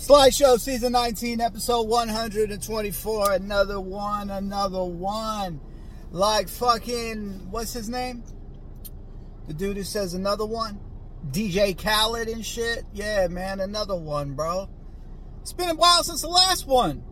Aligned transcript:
Sly 0.00 0.30
Show 0.30 0.56
season 0.56 0.92
19, 0.92 1.42
episode 1.42 1.82
124. 1.82 3.32
Another 3.32 3.78
one, 3.78 4.30
another 4.30 4.82
one. 4.82 5.60
Like 6.10 6.48
fucking, 6.48 7.48
what's 7.50 7.74
his 7.74 7.90
name? 7.90 8.24
The 9.46 9.52
dude 9.52 9.76
who 9.76 9.82
says 9.82 10.14
another 10.14 10.46
one? 10.46 10.80
DJ 11.30 11.76
Khaled 11.76 12.28
and 12.28 12.44
shit. 12.44 12.84
Yeah, 12.94 13.28
man, 13.28 13.60
another 13.60 13.94
one, 13.94 14.32
bro. 14.32 14.70
It's 15.42 15.52
been 15.52 15.68
a 15.68 15.74
while 15.74 16.02
since 16.02 16.22
the 16.22 16.28
last 16.28 16.66
one. 16.66 17.04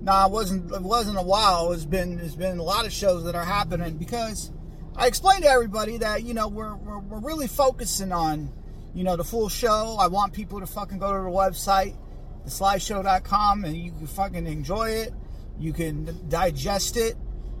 Nah, 0.00 0.26
it 0.26 0.30
wasn't. 0.30 0.70
It 0.70 0.82
wasn't 0.82 1.18
a 1.18 1.22
while. 1.22 1.72
It's 1.72 1.84
been. 1.84 2.20
It's 2.20 2.36
been 2.36 2.58
a 2.58 2.62
lot 2.62 2.86
of 2.86 2.92
shows 2.92 3.24
that 3.24 3.34
are 3.34 3.44
happening 3.44 3.98
because 3.98 4.52
I 4.94 5.08
explained 5.08 5.42
to 5.42 5.50
everybody 5.50 5.98
that 5.98 6.22
you 6.22 6.32
know 6.32 6.46
we're 6.46 6.76
we're, 6.76 7.00
we're 7.00 7.20
really 7.20 7.48
focusing 7.48 8.12
on 8.12 8.52
you 8.98 9.04
know 9.04 9.14
the 9.14 9.22
full 9.22 9.48
show. 9.48 9.96
I 9.96 10.08
want 10.08 10.32
people 10.32 10.58
to 10.58 10.66
fucking 10.66 10.98
go 10.98 11.12
to 11.12 11.22
the 11.22 11.30
website, 11.30 11.96
theslyshow.com, 12.44 13.64
and 13.64 13.76
you 13.76 13.92
can 13.92 14.08
fucking 14.08 14.44
enjoy 14.44 14.90
it. 14.90 15.14
You 15.56 15.72
can 15.72 16.28
digest 16.28 16.96
it. 16.96 17.14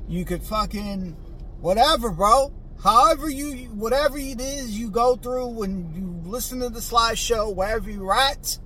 You 0.08 0.24
could 0.24 0.42
fucking 0.42 1.16
whatever, 1.60 2.10
bro. 2.10 2.52
However 2.82 3.30
you 3.30 3.68
whatever 3.68 4.18
it 4.18 4.40
is 4.40 4.76
you 4.76 4.90
go 4.90 5.14
through 5.14 5.46
when 5.50 5.94
you 5.94 6.28
listen 6.28 6.58
to 6.58 6.70
the 6.70 6.80
slideshow, 6.80 7.54
wherever 7.54 7.88
you're 7.88 8.12
at. 8.12 8.58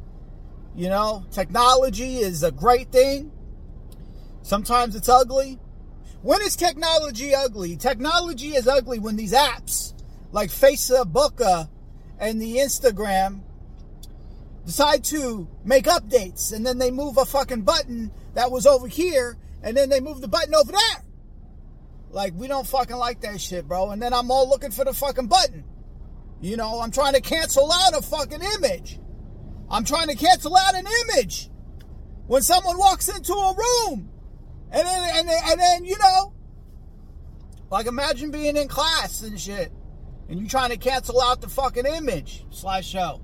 You 0.74 0.88
know, 0.88 1.26
technology 1.30 2.20
is 2.20 2.42
a 2.42 2.50
great 2.50 2.90
thing. 2.90 3.32
Sometimes 4.40 4.96
it's 4.96 5.10
ugly. 5.10 5.58
When 6.22 6.40
is 6.40 6.56
technology 6.56 7.34
ugly? 7.34 7.76
Technology 7.76 8.54
is 8.54 8.66
ugly 8.66 8.98
when 8.98 9.16
these 9.16 9.34
apps 9.34 9.92
like 10.32 10.48
Facebook 10.48 11.38
uh, 11.42 11.66
and 12.22 12.40
the 12.40 12.58
Instagram 12.58 13.40
decide 14.64 15.02
to 15.02 15.48
make 15.64 15.86
updates 15.86 16.52
and 16.52 16.64
then 16.64 16.78
they 16.78 16.92
move 16.92 17.18
a 17.18 17.24
fucking 17.24 17.62
button 17.62 18.12
that 18.34 18.50
was 18.50 18.64
over 18.64 18.86
here 18.86 19.36
and 19.62 19.76
then 19.76 19.90
they 19.90 19.98
move 19.98 20.20
the 20.20 20.28
button 20.28 20.54
over 20.54 20.70
there. 20.70 21.04
Like, 22.10 22.32
we 22.36 22.46
don't 22.46 22.66
fucking 22.66 22.96
like 22.96 23.22
that 23.22 23.40
shit, 23.40 23.66
bro. 23.66 23.90
And 23.90 24.00
then 24.00 24.14
I'm 24.14 24.30
all 24.30 24.48
looking 24.48 24.70
for 24.70 24.84
the 24.84 24.92
fucking 24.92 25.26
button. 25.26 25.64
You 26.40 26.56
know, 26.56 26.80
I'm 26.80 26.92
trying 26.92 27.14
to 27.14 27.20
cancel 27.20 27.72
out 27.72 27.96
a 27.96 28.02
fucking 28.02 28.40
image. 28.56 29.00
I'm 29.68 29.84
trying 29.84 30.08
to 30.08 30.14
cancel 30.14 30.56
out 30.56 30.76
an 30.76 30.86
image. 31.08 31.50
When 32.28 32.42
someone 32.42 32.78
walks 32.78 33.08
into 33.08 33.32
a 33.32 33.54
room 33.54 34.10
and 34.70 34.86
then, 34.86 35.16
and 35.16 35.28
then, 35.28 35.42
and 35.44 35.60
then, 35.60 35.84
you 35.84 35.98
know, 35.98 36.32
like 37.68 37.86
imagine 37.86 38.30
being 38.30 38.56
in 38.56 38.68
class 38.68 39.22
and 39.22 39.40
shit, 39.40 39.72
and 40.32 40.40
you're 40.40 40.48
trying 40.48 40.70
to 40.70 40.78
cancel 40.78 41.20
out 41.20 41.42
the 41.42 41.48
fucking 41.48 41.84
image 41.84 42.46
slash 42.50 42.88
show. 42.88 43.20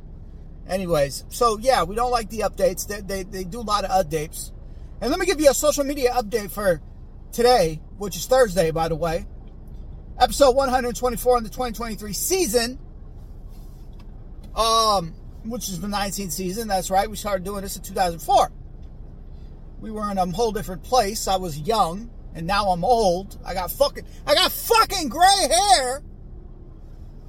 Anyways, 0.68 1.24
so 1.30 1.56
yeah, 1.58 1.82
we 1.82 1.96
don't 1.96 2.10
like 2.10 2.28
the 2.28 2.40
updates. 2.40 2.86
They, 2.86 3.00
they, 3.00 3.22
they 3.22 3.44
do 3.44 3.60
a 3.60 3.62
lot 3.62 3.84
of 3.84 3.90
updates. 3.90 4.52
And 5.00 5.10
let 5.10 5.18
me 5.18 5.24
give 5.24 5.40
you 5.40 5.50
a 5.50 5.54
social 5.54 5.84
media 5.84 6.12
update 6.12 6.50
for 6.50 6.82
today, 7.32 7.80
which 7.96 8.14
is 8.14 8.26
Thursday, 8.26 8.70
by 8.72 8.88
the 8.88 8.94
way. 8.94 9.26
Episode 10.20 10.54
124 10.54 11.38
in 11.38 11.44
the 11.44 11.48
2023 11.48 12.12
season. 12.12 12.78
Um, 14.54 15.14
which 15.44 15.68
is 15.70 15.80
the 15.80 15.86
19th 15.88 16.32
season. 16.32 16.68
That's 16.68 16.90
right. 16.90 17.08
We 17.08 17.16
started 17.16 17.42
doing 17.42 17.62
this 17.62 17.76
in 17.76 17.82
2004 17.82 18.52
we 19.80 19.90
were 19.90 20.10
in 20.10 20.18
a 20.18 20.26
whole 20.26 20.52
different 20.52 20.82
place. 20.82 21.28
I 21.28 21.36
was 21.36 21.58
young, 21.58 22.10
and 22.34 22.46
now 22.46 22.70
I'm 22.70 22.84
old. 22.84 23.38
I 23.44 23.54
got 23.54 23.70
fucking, 23.70 24.04
I 24.26 24.34
got 24.34 24.52
fucking 24.52 25.08
gray 25.08 25.48
hair. 25.50 26.02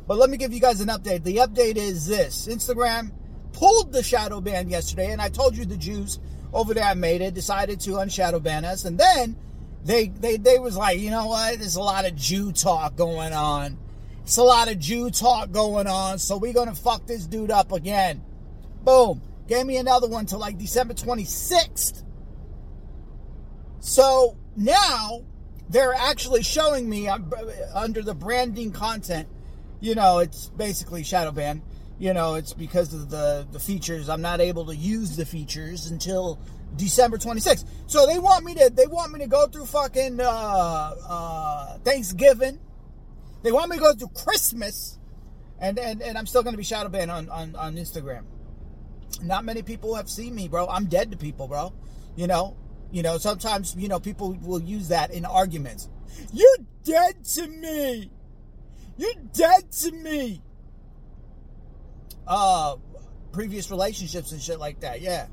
But 0.09 0.17
let 0.17 0.31
me 0.31 0.38
give 0.38 0.52
you 0.52 0.59
guys 0.59 0.81
an 0.81 0.88
update. 0.88 1.23
The 1.23 1.35
update 1.35 1.77
is 1.77 2.07
this: 2.07 2.47
Instagram 2.47 3.11
pulled 3.53 3.93
the 3.93 4.02
shadow 4.02 4.41
ban 4.41 4.67
yesterday, 4.67 5.11
and 5.11 5.21
I 5.21 5.29
told 5.29 5.55
you 5.55 5.65
the 5.65 5.77
Jews 5.77 6.19
over 6.52 6.73
there 6.73 6.95
made 6.95 7.21
it, 7.21 7.35
decided 7.35 7.79
to 7.81 7.97
unshadow 7.97 8.39
ban 8.39 8.65
us, 8.65 8.85
and 8.85 8.97
then 8.97 9.37
they 9.85 10.07
they 10.07 10.37
they 10.37 10.57
was 10.57 10.75
like, 10.75 10.97
you 10.97 11.11
know 11.11 11.27
what? 11.27 11.59
There's 11.59 11.75
a 11.75 11.81
lot 11.81 12.08
of 12.08 12.15
Jew 12.15 12.52
talk 12.52 12.95
going 12.95 13.33
on. 13.33 13.77
It's 14.23 14.37
a 14.37 14.43
lot 14.43 14.67
of 14.67 14.80
Jew 14.80 15.11
talk 15.11 15.52
going 15.52 15.86
on, 15.86 16.17
so 16.17 16.37
we're 16.37 16.53
gonna 16.53 16.73
fuck 16.73 17.05
this 17.05 17.27
dude 17.27 17.52
up 17.52 17.71
again. 17.71 18.23
Boom. 18.81 19.21
Gave 19.48 19.67
me 19.67 19.77
another 19.77 20.08
one 20.08 20.25
to 20.27 20.37
like 20.37 20.58
December 20.58 20.95
26th. 20.95 22.03
So 23.80 24.37
now 24.55 25.21
they're 25.69 25.93
actually 25.93 26.42
showing 26.42 26.89
me 26.89 27.08
uh, 27.08 27.19
under 27.75 28.02
the 28.02 28.15
branding 28.15 28.71
content. 28.71 29.27
You 29.80 29.95
know, 29.95 30.20
it's 30.20 30.48
basically 30.50 31.04
shadow 31.04 31.32
ban. 31.32 31.62
You 31.98 32.14
know, 32.14 32.36
it's 32.36 32.54
because 32.54 32.94
of 32.94 33.10
the 33.10 33.48
the 33.52 33.60
features. 33.60 34.10
I'm 34.10 34.22
not 34.22 34.42
able 34.42 34.66
to 34.67 34.76
use 34.76 35.16
the 35.16 35.26
features 35.26 35.88
until 35.88 36.40
December 36.76 37.17
26th. 37.17 37.66
So 37.88 38.06
they 38.06 38.20
want 38.20 38.45
me 38.45 38.56
to 38.56 38.70
they 38.73 38.88
want 38.88 39.12
me 39.12 39.20
to 39.20 39.28
go 39.28 39.48
through 39.48 39.66
fucking 39.66 40.20
uh, 40.20 40.23
uh, 41.08 41.78
Thanksgiving. 41.80 42.60
They 43.42 43.52
want 43.52 43.70
me 43.70 43.78
to 43.78 43.82
go 43.82 43.94
through 43.94 44.10
Christmas, 44.10 44.98
and 45.60 45.80
and, 45.80 46.02
and 46.02 46.17
I'm 46.17 46.26
still 46.26 46.44
going 46.44 46.54
to 46.54 46.58
be 46.58 46.64
shadow 46.64 46.90
banned 46.90 47.11
on, 47.11 47.30
on 47.30 47.56
on 47.56 47.76
Instagram. 47.76 48.23
Not 49.22 49.44
many 49.44 49.64
people 49.64 49.96
have 49.96 50.10
seen 50.10 50.36
me, 50.36 50.48
bro. 50.48 50.67
I'm 50.67 50.86
dead 50.86 51.11
to 51.11 51.17
people, 51.17 51.48
bro. 51.48 51.73
You 52.16 52.28
know, 52.28 52.56
you 52.92 53.04
know, 53.04 53.17
sometimes, 53.17 53.76
you 53.78 53.88
know, 53.88 54.00
people 54.00 54.34
will 54.42 54.61
use 54.61 54.88
that 54.88 55.11
in 55.11 55.26
arguments. 55.26 55.90
You're 56.34 56.58
dead 56.84 57.23
to 57.26 57.48
me. 57.48 58.11
You're 58.99 59.14
dead 59.32 59.71
to 59.71 59.92
me. 59.93 60.42
Uh, 62.27 62.76
previous 63.32 63.71
relationships 63.71 64.33
and 64.33 64.42
shit 64.42 64.60
like 64.60 64.82
that. 64.82 64.99
Yeah. 64.99 65.27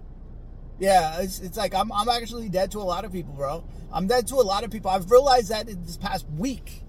Yeah, 0.78 1.21
it's, 1.21 1.41
it's 1.41 1.56
like 1.56 1.75
I'm, 1.75 1.91
I'm 1.91 2.09
actually 2.09 2.49
dead 2.49 2.71
to 2.72 2.78
a 2.78 2.87
lot 2.87 3.04
of 3.04 3.10
people, 3.10 3.34
bro. 3.34 3.65
I'm 3.93 4.06
dead 4.06 4.28
to 4.28 4.37
a 4.37 4.47
lot 4.47 4.62
of 4.62 4.71
people. 4.71 4.93
I've 4.93 5.10
realized 5.10 5.49
that 5.49 5.69
in 5.69 5.84
this 5.84 5.97
past 5.97 6.27
week 6.31 6.84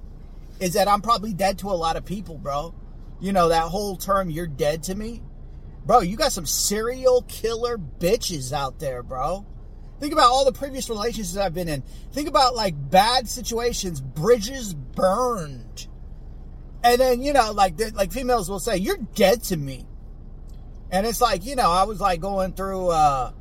is 0.59 0.73
that 0.73 0.88
I'm 0.88 1.01
probably 1.01 1.33
dead 1.33 1.57
to 1.59 1.71
a 1.71 1.73
lot 1.73 1.95
of 1.95 2.05
people, 2.05 2.38
bro. 2.38 2.75
You 3.19 3.33
know, 3.33 3.49
that 3.49 3.63
whole 3.63 3.97
term, 3.97 4.29
you're 4.29 4.45
dead 4.45 4.83
to 4.83 4.94
me. 4.94 5.23
Bro, 5.83 6.01
you 6.01 6.15
got 6.15 6.31
some 6.31 6.45
serial 6.45 7.23
killer 7.23 7.79
bitches 7.79 8.53
out 8.53 8.77
there, 8.77 9.01
bro. 9.01 9.47
Think 9.99 10.13
about 10.13 10.29
all 10.29 10.45
the 10.45 10.51
previous 10.51 10.89
relationships 10.89 11.38
I've 11.38 11.55
been 11.55 11.69
in. 11.69 11.81
Think 12.11 12.27
about 12.27 12.53
like 12.53 12.75
bad 12.91 13.27
situations, 13.27 13.99
bridges 13.99 14.75
burned. 14.75 15.88
And 16.87 17.01
then, 17.01 17.21
you 17.21 17.33
know, 17.33 17.51
like 17.51 17.73
like 17.95 18.13
females 18.13 18.49
will 18.49 18.61
say, 18.61 18.77
"You're 18.77 18.97
dead 19.13 19.43
to 19.43 19.57
me." 19.57 19.85
And 20.89 21.05
it's 21.05 21.19
like, 21.19 21.45
you 21.45 21.57
know, 21.57 21.69
I 21.69 21.83
was 21.83 21.99
like 21.99 22.21
going 22.21 22.53
through 22.53 22.87
uh 22.89 23.33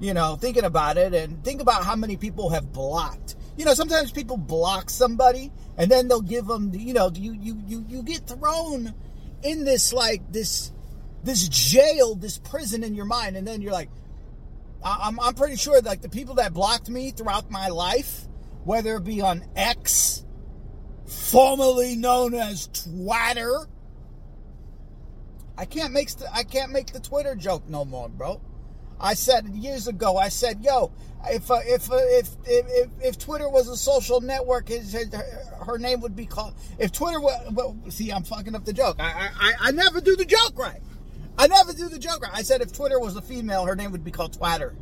you 0.00 0.12
know, 0.12 0.34
thinking 0.34 0.64
about 0.64 0.96
it 0.96 1.14
and 1.14 1.44
think 1.44 1.60
about 1.60 1.84
how 1.84 1.94
many 1.94 2.16
people 2.16 2.50
have 2.50 2.72
blocked. 2.72 3.36
You 3.56 3.64
know, 3.64 3.74
sometimes 3.74 4.10
people 4.10 4.38
block 4.38 4.90
somebody 4.90 5.52
and 5.76 5.90
then 5.90 6.08
they'll 6.08 6.20
give 6.20 6.46
them, 6.46 6.72
you 6.74 6.94
know, 6.94 7.12
you 7.14 7.32
you 7.34 7.62
you 7.64 7.84
you 7.86 8.02
get 8.02 8.26
thrown 8.26 8.92
in 9.44 9.64
this 9.64 9.92
like 9.92 10.32
this 10.32 10.72
this 11.22 11.46
jail, 11.48 12.16
this 12.16 12.38
prison 12.38 12.82
in 12.82 12.96
your 12.96 13.04
mind 13.04 13.36
and 13.36 13.46
then 13.46 13.62
you're 13.62 13.72
like, 13.72 13.90
I'm, 14.82 15.20
I'm 15.20 15.34
pretty 15.34 15.56
sure 15.56 15.80
like 15.80 16.00
the 16.00 16.08
people 16.08 16.36
that 16.36 16.54
blocked 16.54 16.88
me 16.88 17.12
throughout 17.12 17.52
my 17.52 17.68
life, 17.68 18.22
whether 18.64 18.96
it 18.96 19.04
be 19.04 19.20
on 19.20 19.44
X, 19.54 20.24
formerly 21.10 21.96
known 21.96 22.34
as 22.34 22.68
Twitter, 22.68 23.66
I 25.58 25.64
can't 25.64 25.92
make 25.92 26.08
st- 26.08 26.30
I 26.32 26.44
can't 26.44 26.72
make 26.72 26.92
the 26.92 27.00
Twitter 27.00 27.34
joke 27.34 27.68
no 27.68 27.84
more, 27.84 28.08
bro. 28.08 28.40
I 28.98 29.14
said 29.14 29.48
years 29.48 29.88
ago. 29.88 30.16
I 30.16 30.28
said, 30.28 30.62
"Yo, 30.62 30.92
if 31.26 31.50
uh, 31.50 31.60
if, 31.64 31.90
uh, 31.90 31.96
if, 31.98 32.28
if 32.46 32.90
if 33.00 33.18
Twitter 33.18 33.48
was 33.48 33.68
a 33.68 33.76
social 33.76 34.20
network, 34.20 34.68
his, 34.68 34.92
his, 34.92 35.12
her 35.66 35.78
name 35.78 36.00
would 36.00 36.14
be 36.14 36.26
called. 36.26 36.54
If 36.78 36.92
Twitter 36.92 37.20
was, 37.20 37.52
well, 37.52 37.76
see, 37.88 38.10
I'm 38.10 38.22
fucking 38.22 38.54
up 38.54 38.64
the 38.64 38.72
joke. 38.72 38.96
I, 38.98 39.30
I 39.34 39.52
I 39.60 39.70
never 39.72 40.00
do 40.00 40.16
the 40.16 40.24
joke 40.24 40.56
right. 40.58 40.80
I 41.36 41.46
never 41.46 41.72
do 41.72 41.88
the 41.88 41.98
joke 41.98 42.22
right. 42.22 42.32
I 42.34 42.42
said 42.42 42.60
if 42.60 42.72
Twitter 42.72 43.00
was 43.00 43.16
a 43.16 43.22
female, 43.22 43.64
her 43.64 43.74
name 43.74 43.92
would 43.92 44.04
be 44.04 44.10
called 44.10 44.38
Twatter. 44.38 44.74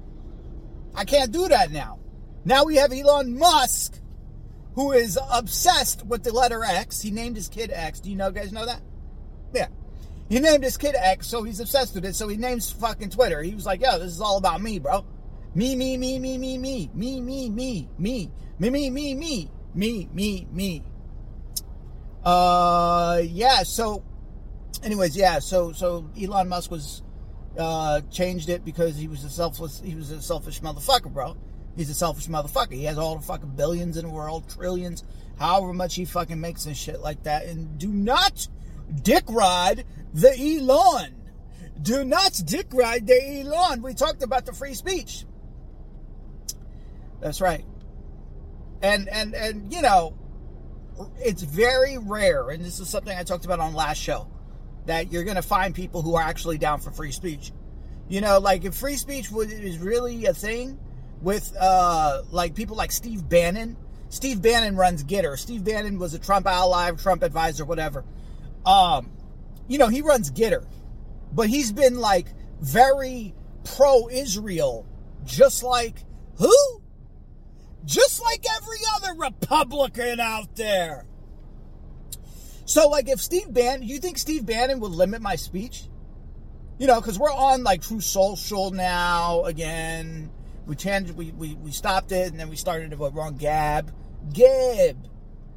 I 0.95 1.05
can't 1.05 1.31
do 1.31 1.49
that 1.49 1.71
now. 1.71 2.01
Now 2.45 2.65
we 2.65 2.77
have 2.77 2.93
Elon 2.93 3.39
Musk, 3.39 4.01
who 4.79 4.93
is 4.93 5.19
obsessed 5.33 6.07
with 6.07 6.23
the 6.23 6.33
letter 6.33 6.63
X. 6.63 7.01
He 7.01 7.11
named 7.11 7.35
his 7.35 7.49
kid 7.49 7.73
X. 7.73 7.99
Do 7.99 8.11
you 8.11 8.15
know 8.15 8.31
guys 8.31 8.53
know 8.53 8.65
that? 8.65 8.81
Yeah. 9.53 9.67
He 10.29 10.39
named 10.39 10.63
his 10.63 10.77
kid 10.77 10.95
X, 10.95 11.27
so 11.27 11.43
he's 11.43 11.59
obsessed 11.59 11.97
with 11.97 12.05
it. 12.05 12.15
So 12.15 12.29
he 12.29 12.37
names 12.37 12.71
fucking 12.71 13.11
Twitter. 13.11 13.43
He 13.43 13.57
was 13.57 13.67
like, 13.67 13.81
yo, 13.81 13.99
this 13.99 14.13
is 14.13 14.21
all 14.21 14.39
about 14.39 14.63
me, 14.63 14.79
bro. 14.79 15.05
Me, 15.53 15.75
me, 15.75 15.97
me, 15.97 16.21
me, 16.21 16.39
me, 16.39 16.59
me, 16.59 16.91
me, 16.95 17.21
me, 17.21 17.51
me, 17.51 17.89
me, 17.99 18.31
me, 18.61 18.71
me, 18.71 18.91
me, 18.91 19.15
me, 19.17 19.51
me, 19.75 20.09
me, 20.13 20.47
me. 20.53 20.83
Uh, 22.25 23.21
yeah. 23.25 23.65
So 23.65 24.05
anyways, 24.85 25.17
yeah. 25.17 25.41
So 25.41 25.73
so 25.73 26.09
Elon 26.17 26.49
Musk 26.49 26.71
was 26.71 27.03
uh, 27.59 28.03
changed 28.13 28.49
it 28.49 28.65
because 28.65 28.95
he 28.95 29.09
was 29.09 29.25
a 29.25 29.31
selfless. 29.31 29.83
He 29.85 29.97
was 29.97 30.13
a 30.13 30.23
selfish 30.23 30.61
motherfucker, 30.61 31.13
bro. 31.13 31.37
He's 31.79 31.91
a 31.91 31.95
selfish 31.95 32.27
motherfucker. 32.27 32.73
He 32.73 32.85
has 32.85 32.99
all 32.99 33.15
the 33.15 33.23
fucking 33.23 33.51
billions 33.51 33.97
in 33.97 34.05
the 34.05 34.11
world, 34.11 34.49
trillions, 34.49 35.05
however 35.39 35.73
much 35.73 35.95
he 35.95 36.05
fucking 36.05 36.41
makes 36.41 36.67
and 36.67 36.77
shit 36.77 37.01
like 37.01 37.23
that. 37.23 37.47
And 37.47 37.79
do 37.79 37.87
not 37.87 38.49
dick 39.05 39.23
ride 39.29 39.85
the 40.13 40.31
Elon. 40.37 41.15
Do 41.81 42.05
not 42.05 42.33
dick 42.45 42.67
ride 42.73 43.07
the 43.07 43.43
Elon. 43.43 43.83
We 43.83 43.95
talked 43.95 44.25
about 44.25 44.45
the 44.45 44.53
free 44.53 44.75
speech. 44.75 45.25
That's 47.21 47.41
right. 47.41 47.65
And 48.83 49.09
and 49.09 49.37
and 49.37 49.73
you 49.73 49.81
know, 49.81 50.19
it's 51.21 51.43
very 51.43 51.97
rare, 51.97 52.51
and 52.51 52.65
this 52.65 52.81
is 52.81 52.89
something 52.89 53.17
I 53.17 53.23
talked 53.23 53.45
about 53.45 53.61
on 53.61 53.75
last 53.75 53.99
show, 53.99 54.27
that 54.87 55.13
you're 55.13 55.23
gonna 55.23 55.43
find 55.43 55.77
people 55.77 56.03
who 56.03 56.17
are 56.17 56.25
actually 56.25 56.59
down 56.59 56.81
for 56.81 56.91
free 56.91 57.13
speech. 57.13 57.53
You 58.09 58.21
know, 58.21 58.41
like 58.41 58.65
if 58.65 58.75
free 58.75 58.97
speech 58.97 59.31
was 59.31 59.53
is 59.53 59.79
really 59.79 60.27
a 60.27 60.35
thing 60.35 60.81
with 61.23 61.55
uh 61.59 62.23
like 62.31 62.55
people 62.55 62.77
like 62.77 62.93
Steve 62.93 63.29
Bannon. 63.29 63.77
Steve 64.11 64.41
Bannon 64.41 64.77
runs 64.77 65.05
GETTR. 65.05 65.39
Steve 65.39 65.65
Bannon 65.65 65.99
was 65.99 66.15
a 66.15 66.19
Trump 66.19 66.47
ally, 66.47 66.91
Trump 66.93 67.23
advisor, 67.23 67.65
whatever. 67.65 68.05
Um, 68.65 69.11
you 69.67 69.77
know, 69.77 69.89
he 69.89 70.01
runs 70.01 70.31
GETTR, 70.31 70.67
but 71.33 71.49
he's 71.49 71.73
been 71.73 71.99
like 71.99 72.29
very 72.61 73.35
pro-Israel, 73.65 74.87
just 75.25 75.63
like 75.63 76.05
who? 76.39 76.81
Just 77.85 78.23
like 78.23 78.45
every 78.57 78.79
other 78.97 79.19
Republican 79.19 80.21
out 80.21 80.57
there. 80.57 81.07
So, 82.65 82.89
like, 82.89 83.09
if 83.09 83.21
Steve 83.21 83.53
Bannon, 83.53 83.87
you 83.87 83.99
think 83.99 84.19
Steve 84.19 84.45
Bannon 84.45 84.81
would 84.81 84.93
limit 84.93 85.23
my 85.23 85.37
speech? 85.37 85.85
You 86.79 86.87
know, 86.87 87.01
because 87.01 87.19
we're 87.19 87.33
on 87.33 87.65
like 87.65 87.81
Truth 87.81 88.05
Social 88.05 88.71
now 88.71 89.45
again. 89.45 90.31
We 90.69 90.77
changed, 90.77 91.13
we, 91.13 91.33
we 91.33 91.55
we 91.55 91.73
stopped 91.73 92.13
it, 92.13 92.31
and 92.31 92.39
then 92.39 92.51
we 92.51 92.57
started 92.57 92.93
it. 92.93 92.99
We're 92.99 93.31
Gab. 93.31 93.91
Gab. 94.35 95.09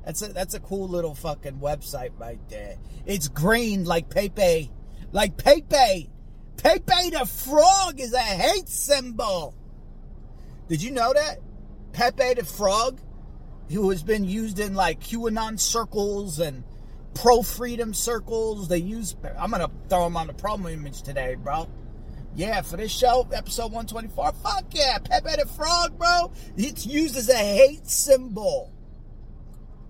That's 0.06 0.22
a 0.22 0.30
that's 0.30 0.54
a 0.54 0.60
cool 0.62 0.88
little 0.88 1.14
fucking 1.14 1.60
website 1.60 2.12
right 2.18 2.40
there. 2.48 2.78
It's 3.06 3.28
green 3.28 3.84
like 3.84 4.10
Pepe, 4.10 4.72
like 5.12 5.36
Pepe. 5.36 6.10
Pepe 6.56 7.10
the 7.10 7.26
frog 7.26 8.00
is 8.00 8.14
a 8.14 8.20
hate 8.20 8.70
symbol. 8.70 9.54
Did 10.70 10.82
you 10.82 10.92
know 10.92 11.12
that? 11.14 11.40
Pepe 11.92 12.36
the 12.36 12.46
frog, 12.46 13.02
who 13.70 13.90
has 13.90 14.04
been 14.04 14.24
used 14.24 14.60
in 14.60 14.76
like 14.76 15.02
QAnon 15.02 15.60
circles 15.60 16.40
and 16.40 16.64
pro 17.14 17.42
freedom 17.42 17.94
circles. 17.94 18.70
They 18.70 18.78
use. 18.78 19.18
I'm 19.38 19.52
gonna 19.52 19.70
throw 19.90 20.06
him 20.06 20.16
on 20.16 20.28
the 20.28 20.34
problem 20.34 20.74
image 20.74 21.02
today, 21.02 21.36
bro. 21.36 21.68
Yeah, 22.34 22.62
for 22.62 22.78
this 22.78 22.92
show, 22.92 23.28
episode 23.34 23.74
124. 23.74 24.32
Fuck 24.44 24.66
yeah, 24.72 24.98
Pepe 25.00 25.36
the 25.42 25.46
Frog, 25.48 25.98
bro. 25.98 26.32
It's 26.56 26.86
used 26.86 27.18
as 27.18 27.30
a 27.30 27.36
hate 27.36 27.88
symbol. 27.88 28.72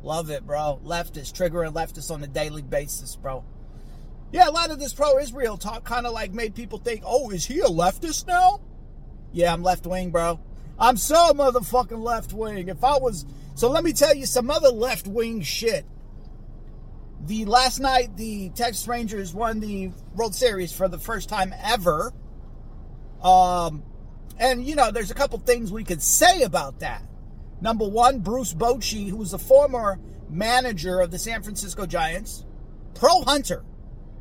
Love 0.02 0.32
it, 0.32 0.46
bro. 0.48 0.80
Leftist, 0.84 1.34
triggering 1.34 1.74
leftists 1.74 2.10
on 2.10 2.24
a 2.24 2.28
daily 2.28 2.64
basis, 2.64 3.16
bro. 3.16 3.44
Yeah, 4.32 4.50
a 4.50 4.52
lot 4.52 4.72
of 4.72 4.80
this 4.80 4.94
pro 4.94 5.20
Israel 5.20 5.58
talk 5.58 5.84
kind 5.84 6.08
of 6.08 6.14
like 6.14 6.34
made 6.34 6.56
people 6.56 6.80
think, 6.80 7.04
oh, 7.06 7.30
is 7.30 7.46
he 7.46 7.60
a 7.60 7.66
leftist 7.66 8.26
now? 8.26 8.62
Yeah, 9.32 9.54
I'm 9.54 9.62
left 9.62 9.86
wing, 9.86 10.10
bro. 10.10 10.40
I'm 10.80 10.98
so 10.98 11.34
motherfucking 11.34 12.02
left 12.02 12.34
wing. 12.34 12.70
If 12.70 12.84
I 12.84 12.98
was. 12.98 13.26
So 13.54 13.70
let 13.70 13.84
me 13.84 13.94
tell 13.94 14.16
you 14.16 14.26
some 14.26 14.50
other 14.50 14.70
left 14.70 15.06
wing 15.06 15.42
shit. 15.42 15.86
The 17.26 17.46
last 17.46 17.80
night, 17.80 18.18
the 18.18 18.50
Texas 18.50 18.88
Rangers 18.88 19.32
won 19.32 19.60
the 19.60 19.92
World 20.16 20.34
Series 20.34 20.72
for 20.72 20.88
the 20.88 20.98
first 20.98 21.30
time 21.30 21.54
ever. 21.64 22.12
Um, 23.24 23.84
and 24.38 24.66
you 24.66 24.76
know, 24.76 24.92
there's 24.92 25.12
a 25.12 25.16
couple 25.16 25.40
things 25.40 25.72
we 25.72 25.84
could 25.84 26.02
say 26.02 26.44
about 26.44 26.80
that. 26.80 27.04
Number 27.62 27.88
one, 27.88 28.20
Bruce 28.20 28.54
Bochy, 28.54 29.10
who 29.10 29.18
was 29.18 29.34
a 29.34 29.38
former 29.38 30.00
manager 30.30 31.00
of 31.00 31.12
the 31.12 31.20
San 31.20 31.44
Francisco 31.44 31.86
Giants, 31.86 32.46
pro 32.96 33.22
hunter. 33.22 33.64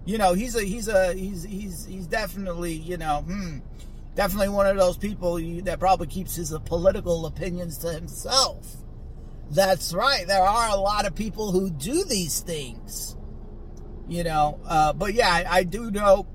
You 0.05 0.19
know, 0.19 0.35
he's 0.35 0.55
a 0.57 0.63
he's 0.63 0.89
a 0.89 1.15
he's 1.15 1.45
he's 1.45 1.87
he's 1.87 2.07
definitely 2.07 2.73
you 2.75 2.97
know 2.97 3.23
hmm, 3.27 3.59
definitely 4.15 4.49
one 4.49 4.67
of 4.67 4.77
those 4.77 4.97
people 4.97 5.39
that 5.63 5.79
probably 5.79 6.07
keeps 6.07 6.37
his 6.37 6.55
political 6.65 7.27
opinions 7.27 7.79
to 7.79 7.93
himself. 7.93 8.77
That's 9.51 9.93
right. 9.93 10.27
There 10.27 10.43
are 10.43 10.71
a 10.71 10.77
lot 10.77 11.07
of 11.07 11.15
people 11.15 11.51
who 11.51 11.71
do 11.71 12.05
these 12.05 12.41
things. 12.41 13.17
You 14.09 14.25
know, 14.25 14.61
uh, 14.67 14.93
but 14.93 15.15
yeah, 15.15 15.29
I, 15.29 15.59
I, 15.59 15.63
do 15.63 15.89
know 15.89 16.27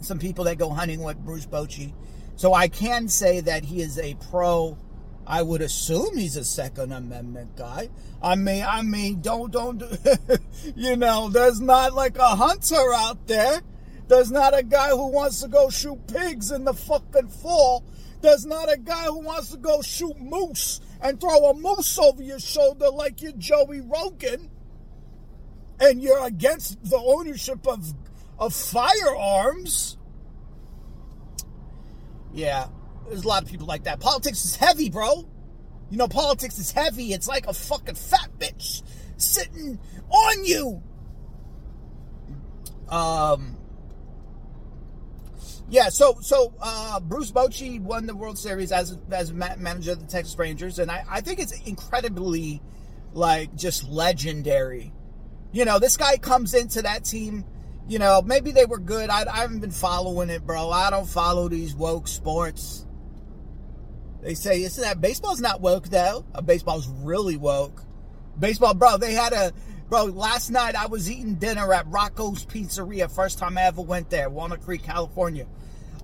some 0.00 0.18
people 0.18 0.44
that 0.44 0.58
go 0.58 0.70
hunting 0.70 1.02
with 1.02 1.18
Bruce 1.18 1.46
Bochy. 1.46 1.92
So 2.36 2.54
I 2.54 2.68
can 2.68 3.08
say 3.08 3.40
that 3.40 3.64
he 3.64 3.82
is 3.82 3.98
a 3.98 4.14
pro. 4.30 4.78
I 5.26 5.42
would 5.42 5.60
assume 5.60 6.16
he's 6.16 6.36
a 6.36 6.44
Second 6.44 6.92
Amendment 6.92 7.56
guy. 7.56 7.90
I 8.22 8.36
mean, 8.36 8.64
I 8.66 8.82
mean, 8.82 9.20
don't, 9.20 9.52
don't, 9.52 9.82
you 10.76 10.96
know, 10.96 11.28
there's 11.28 11.60
not 11.60 11.94
like 11.94 12.16
a 12.18 12.36
hunter 12.36 12.94
out 12.94 13.26
there. 13.26 13.60
There's 14.08 14.30
not 14.30 14.56
a 14.56 14.62
guy 14.62 14.88
who 14.88 15.08
wants 15.08 15.42
to 15.42 15.48
go 15.48 15.68
shoot 15.68 16.06
pigs 16.06 16.50
in 16.50 16.64
the 16.64 16.72
fucking 16.72 17.28
fall. 17.28 17.84
There's 18.22 18.46
not 18.46 18.72
a 18.72 18.78
guy 18.78 19.04
who 19.04 19.20
wants 19.20 19.50
to 19.50 19.58
go 19.58 19.82
shoot 19.82 20.18
moose 20.18 20.80
and 21.00 21.20
throw 21.20 21.50
a 21.50 21.54
moose 21.54 21.98
over 21.98 22.22
your 22.22 22.40
shoulder 22.40 22.88
like 22.88 23.20
you're 23.22 23.32
Joey 23.32 23.80
Rogan 23.80 24.50
and 25.80 26.02
you're 26.02 26.24
against 26.24 26.82
the 26.82 26.96
ownership 26.96 27.66
of 27.66 27.94
of 28.38 28.54
firearms. 28.54 29.96
Yeah, 32.32 32.68
there's 33.08 33.24
a 33.24 33.28
lot 33.28 33.42
of 33.42 33.48
people 33.48 33.66
like 33.66 33.84
that. 33.84 34.00
Politics 34.00 34.44
is 34.44 34.56
heavy, 34.56 34.90
bro. 34.90 35.28
You 35.90 35.96
know, 35.96 36.08
politics 36.08 36.58
is 36.58 36.72
heavy. 36.72 37.12
It's 37.12 37.26
like 37.26 37.46
a 37.46 37.54
fucking 37.54 37.94
fat 37.94 38.30
bitch 38.38 38.82
sitting 39.16 39.78
on 40.10 40.44
you. 40.44 40.82
Um, 42.88 43.56
yeah, 45.70 45.88
so 45.90 46.16
so 46.20 46.54
uh, 46.60 47.00
Bruce 47.00 47.30
Bochy 47.30 47.80
won 47.80 48.06
the 48.06 48.14
World 48.14 48.38
Series 48.38 48.72
as 48.72 48.96
as 49.10 49.32
manager 49.32 49.92
of 49.92 50.00
the 50.00 50.06
Texas 50.06 50.38
Rangers, 50.38 50.78
and 50.78 50.90
I, 50.90 51.04
I 51.08 51.20
think 51.20 51.40
it's 51.40 51.52
incredibly 51.66 52.62
like 53.12 53.54
just 53.54 53.88
legendary. 53.88 54.92
You 55.52 55.64
know, 55.64 55.78
this 55.78 55.96
guy 55.96 56.16
comes 56.16 56.54
into 56.54 56.82
that 56.82 57.04
team. 57.04 57.44
You 57.88 57.98
know, 57.98 58.22
maybe 58.22 58.52
they 58.52 58.66
were 58.66 58.78
good. 58.78 59.10
I, 59.10 59.24
I 59.28 59.38
haven't 59.38 59.60
been 59.60 59.70
following 59.70 60.30
it, 60.30 60.46
bro. 60.46 60.70
I 60.70 60.90
don't 60.90 61.08
follow 61.08 61.48
these 61.48 61.74
woke 61.74 62.06
sports. 62.06 62.86
They 64.22 64.34
say, 64.34 64.62
isn't 64.62 64.82
that 64.82 65.00
baseball's 65.00 65.40
not 65.40 65.60
woke 65.60 65.88
though? 65.88 66.24
Uh, 66.34 66.42
baseball's 66.42 66.86
really 66.86 67.36
woke. 67.36 67.82
Baseball, 68.38 68.74
bro. 68.74 68.98
They 68.98 69.14
had 69.14 69.32
a 69.32 69.52
Bro, 69.88 70.04
last 70.04 70.50
night 70.50 70.74
I 70.74 70.86
was 70.86 71.10
eating 71.10 71.36
dinner 71.36 71.72
at 71.72 71.86
Rocco's 71.86 72.44
Pizzeria. 72.44 73.10
First 73.10 73.38
time 73.38 73.56
I 73.56 73.62
ever 73.62 73.80
went 73.80 74.10
there, 74.10 74.28
Walnut 74.28 74.60
Creek, 74.60 74.82
California. 74.82 75.46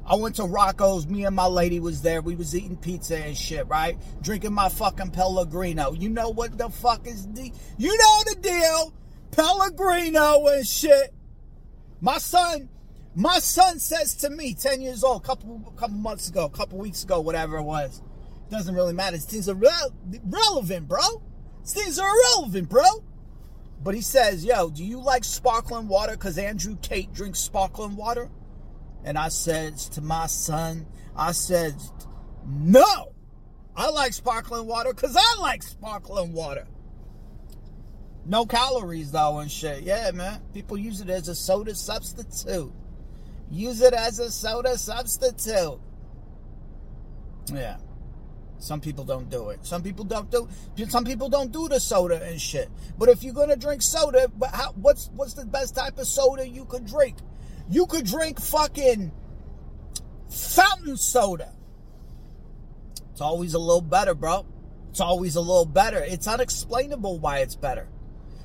I 0.06 0.14
went 0.14 0.36
to 0.36 0.44
Rocco's. 0.44 1.06
Me 1.06 1.26
and 1.26 1.36
my 1.36 1.44
lady 1.46 1.80
was 1.80 2.00
there. 2.00 2.22
We 2.22 2.34
was 2.34 2.56
eating 2.56 2.78
pizza 2.78 3.18
and 3.18 3.36
shit, 3.36 3.66
right? 3.68 3.98
Drinking 4.22 4.54
my 4.54 4.70
fucking 4.70 5.10
Pellegrino. 5.10 5.92
You 5.92 6.08
know 6.08 6.30
what 6.30 6.56
the 6.56 6.70
fuck 6.70 7.06
is 7.06 7.26
the... 7.26 7.52
You 7.76 7.96
know 7.96 8.22
the 8.24 8.36
deal. 8.40 8.94
Pellegrino 9.32 10.46
and 10.46 10.66
shit. 10.66 11.12
My 12.04 12.18
son... 12.18 12.68
My 13.16 13.38
son 13.38 13.78
says 13.78 14.16
to 14.16 14.30
me, 14.30 14.54
10 14.54 14.80
years 14.82 15.04
old, 15.04 15.22
couple 15.22 15.72
couple 15.76 15.96
months 15.96 16.28
ago, 16.28 16.48
couple 16.48 16.78
weeks 16.78 17.04
ago, 17.04 17.20
whatever 17.20 17.58
it 17.58 17.62
was. 17.62 18.02
Doesn't 18.50 18.74
really 18.74 18.92
matter. 18.92 19.18
Things 19.18 19.48
are 19.48 19.54
relevant, 19.54 20.88
bro. 20.88 21.22
Things 21.64 22.00
are 22.00 22.08
irrelevant, 22.08 22.68
bro. 22.68 22.82
But 23.84 23.94
he 23.94 24.00
says, 24.00 24.44
yo, 24.44 24.68
do 24.68 24.84
you 24.84 25.00
like 25.00 25.22
sparkling 25.22 25.86
water? 25.86 26.14
Because 26.14 26.38
Andrew 26.38 26.76
Tate 26.82 27.12
drinks 27.14 27.38
sparkling 27.38 27.94
water. 27.94 28.28
And 29.04 29.16
I 29.16 29.28
said 29.28 29.76
to 29.92 30.00
my 30.00 30.26
son, 30.26 30.86
I 31.14 31.30
said, 31.30 31.76
no, 32.44 33.12
I 33.76 33.90
like 33.90 34.12
sparkling 34.12 34.66
water 34.66 34.92
because 34.92 35.16
I 35.16 35.40
like 35.40 35.62
sparkling 35.62 36.32
water. 36.32 36.66
No 38.26 38.46
calories 38.46 39.12
though 39.12 39.38
and 39.38 39.50
shit. 39.50 39.82
Yeah, 39.82 40.10
man. 40.12 40.40
People 40.52 40.78
use 40.78 41.00
it 41.00 41.10
as 41.10 41.28
a 41.28 41.34
soda 41.34 41.74
substitute. 41.74 42.72
Use 43.50 43.80
it 43.82 43.92
as 43.92 44.18
a 44.18 44.30
soda 44.30 44.78
substitute. 44.78 45.78
Yeah. 47.52 47.76
Some 48.58 48.80
people 48.80 49.04
don't 49.04 49.28
do 49.28 49.50
it. 49.50 49.64
Some 49.66 49.82
people 49.82 50.06
don't 50.06 50.30
do. 50.30 50.48
Some 50.88 51.04
people 51.04 51.28
don't 51.28 51.52
do 51.52 51.68
the 51.68 51.78
soda 51.78 52.22
and 52.22 52.40
shit. 52.40 52.70
But 52.96 53.10
if 53.10 53.22
you're 53.22 53.34
gonna 53.34 53.56
drink 53.56 53.82
soda, 53.82 54.28
but 54.34 54.50
how, 54.50 54.72
what's 54.72 55.10
what's 55.14 55.34
the 55.34 55.44
best 55.44 55.74
type 55.74 55.98
of 55.98 56.06
soda 56.06 56.48
you 56.48 56.64
could 56.64 56.86
drink? 56.86 57.18
You 57.68 57.84
could 57.86 58.06
drink 58.06 58.40
fucking 58.40 59.12
fountain 60.30 60.96
soda. 60.96 61.52
It's 63.12 63.20
always 63.20 63.52
a 63.52 63.58
little 63.58 63.82
better, 63.82 64.14
bro. 64.14 64.46
It's 64.90 65.00
always 65.00 65.36
a 65.36 65.40
little 65.40 65.66
better. 65.66 65.98
It's 65.98 66.26
unexplainable 66.26 67.18
why 67.18 67.40
it's 67.40 67.56
better. 67.56 67.88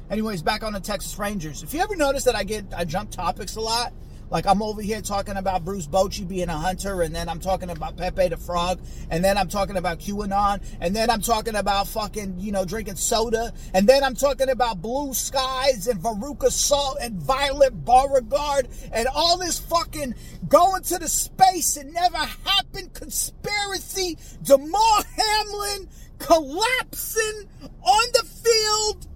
Anyways, 0.09 0.41
back 0.41 0.63
on 0.63 0.73
the 0.73 0.79
Texas 0.79 1.17
Rangers. 1.19 1.61
If 1.61 1.73
you 1.73 1.81
ever 1.81 1.95
notice 1.95 2.23
that 2.23 2.35
I 2.35 2.43
get 2.43 2.65
I 2.75 2.83
jump 2.83 3.11
topics 3.11 3.55
a 3.55 3.61
lot, 3.61 3.93
Like 4.29 4.45
I'm 4.45 4.61
over 4.61 4.81
here 4.81 5.01
talking 5.01 5.37
about 5.37 5.65
Bruce 5.65 5.87
Bochy 5.87 6.27
being 6.27 6.49
a 6.49 6.57
hunter, 6.57 7.01
and 7.01 7.13
then 7.13 7.27
I'm 7.27 7.39
talking 7.39 7.69
about 7.69 7.97
Pepe 7.97 8.27
the 8.29 8.37
Frog, 8.37 8.79
and 9.09 9.23
then 9.23 9.37
I'm 9.37 9.47
talking 9.47 9.75
about 9.75 9.99
QAnon, 9.99 10.61
and 10.79 10.95
then 10.95 11.09
I'm 11.09 11.21
talking 11.21 11.55
about 11.55 11.87
fucking, 11.87 12.35
you 12.39 12.51
know, 12.51 12.63
drinking 12.63 12.97
soda, 12.97 13.51
and 13.73 13.87
then 13.87 14.03
I'm 14.03 14.15
talking 14.15 14.49
about 14.49 14.81
blue 14.81 15.13
skies 15.13 15.87
and 15.87 15.99
Veruca 15.99 16.51
Salt 16.51 16.99
and 17.01 17.19
Violet 17.21 17.83
Beauregarde 17.83 18.69
and 18.91 19.07
all 19.07 19.37
this 19.37 19.59
fucking 19.59 20.13
going 20.47 20.83
to 20.83 20.99
the 20.99 21.07
space 21.07 21.77
and 21.77 21.91
never 21.93 22.17
happened 22.17 22.93
conspiracy, 22.93 24.17
Damar 24.43 25.03
Hamlin 25.17 25.87
collapsing 26.19 27.49
on 27.81 28.07
the 28.13 28.25
field. 28.25 29.07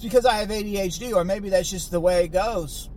It's 0.00 0.04
because 0.06 0.24
I 0.24 0.36
have 0.36 0.48
ADHD, 0.48 1.14
or 1.14 1.24
maybe 1.24 1.50
that's 1.50 1.68
just 1.68 1.90
the 1.90 2.00
way 2.00 2.24
it 2.24 2.28
goes. 2.28 2.88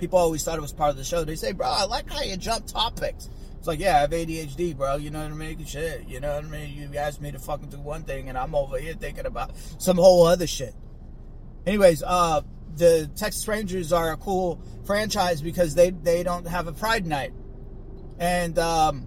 People 0.00 0.18
always 0.18 0.42
thought 0.42 0.58
it 0.58 0.60
was 0.60 0.72
part 0.72 0.90
of 0.90 0.96
the 0.96 1.04
show. 1.04 1.22
They 1.22 1.36
say, 1.36 1.52
bro, 1.52 1.68
I 1.68 1.84
like 1.84 2.10
how 2.10 2.20
you 2.20 2.36
jump 2.36 2.66
topics. 2.66 3.30
It's 3.58 3.68
like, 3.68 3.78
yeah, 3.78 3.98
I 3.98 4.00
have 4.00 4.10
ADHD, 4.10 4.76
bro. 4.76 4.96
You 4.96 5.10
know 5.10 5.22
what 5.22 5.30
I 5.30 5.34
mean? 5.36 5.64
Shit. 5.64 6.08
You 6.08 6.18
know 6.18 6.34
what 6.34 6.46
I 6.46 6.48
mean? 6.48 6.76
You 6.76 6.98
asked 6.98 7.20
me 7.20 7.30
to 7.30 7.38
fucking 7.38 7.68
do 7.68 7.78
one 7.78 8.02
thing, 8.02 8.28
and 8.28 8.36
I'm 8.36 8.56
over 8.56 8.76
here 8.76 8.94
thinking 8.94 9.24
about 9.24 9.52
some 9.78 9.98
whole 9.98 10.26
other 10.26 10.48
shit. 10.48 10.74
Anyways, 11.64 12.02
uh, 12.04 12.40
the 12.74 13.08
Texas 13.14 13.46
Rangers 13.46 13.92
are 13.92 14.10
a 14.10 14.16
cool 14.16 14.60
franchise 14.84 15.40
because 15.40 15.76
they 15.76 15.90
they 15.90 16.24
don't 16.24 16.48
have 16.48 16.66
a 16.66 16.72
Pride 16.72 17.06
night, 17.06 17.32
and 18.18 18.58
um, 18.58 19.06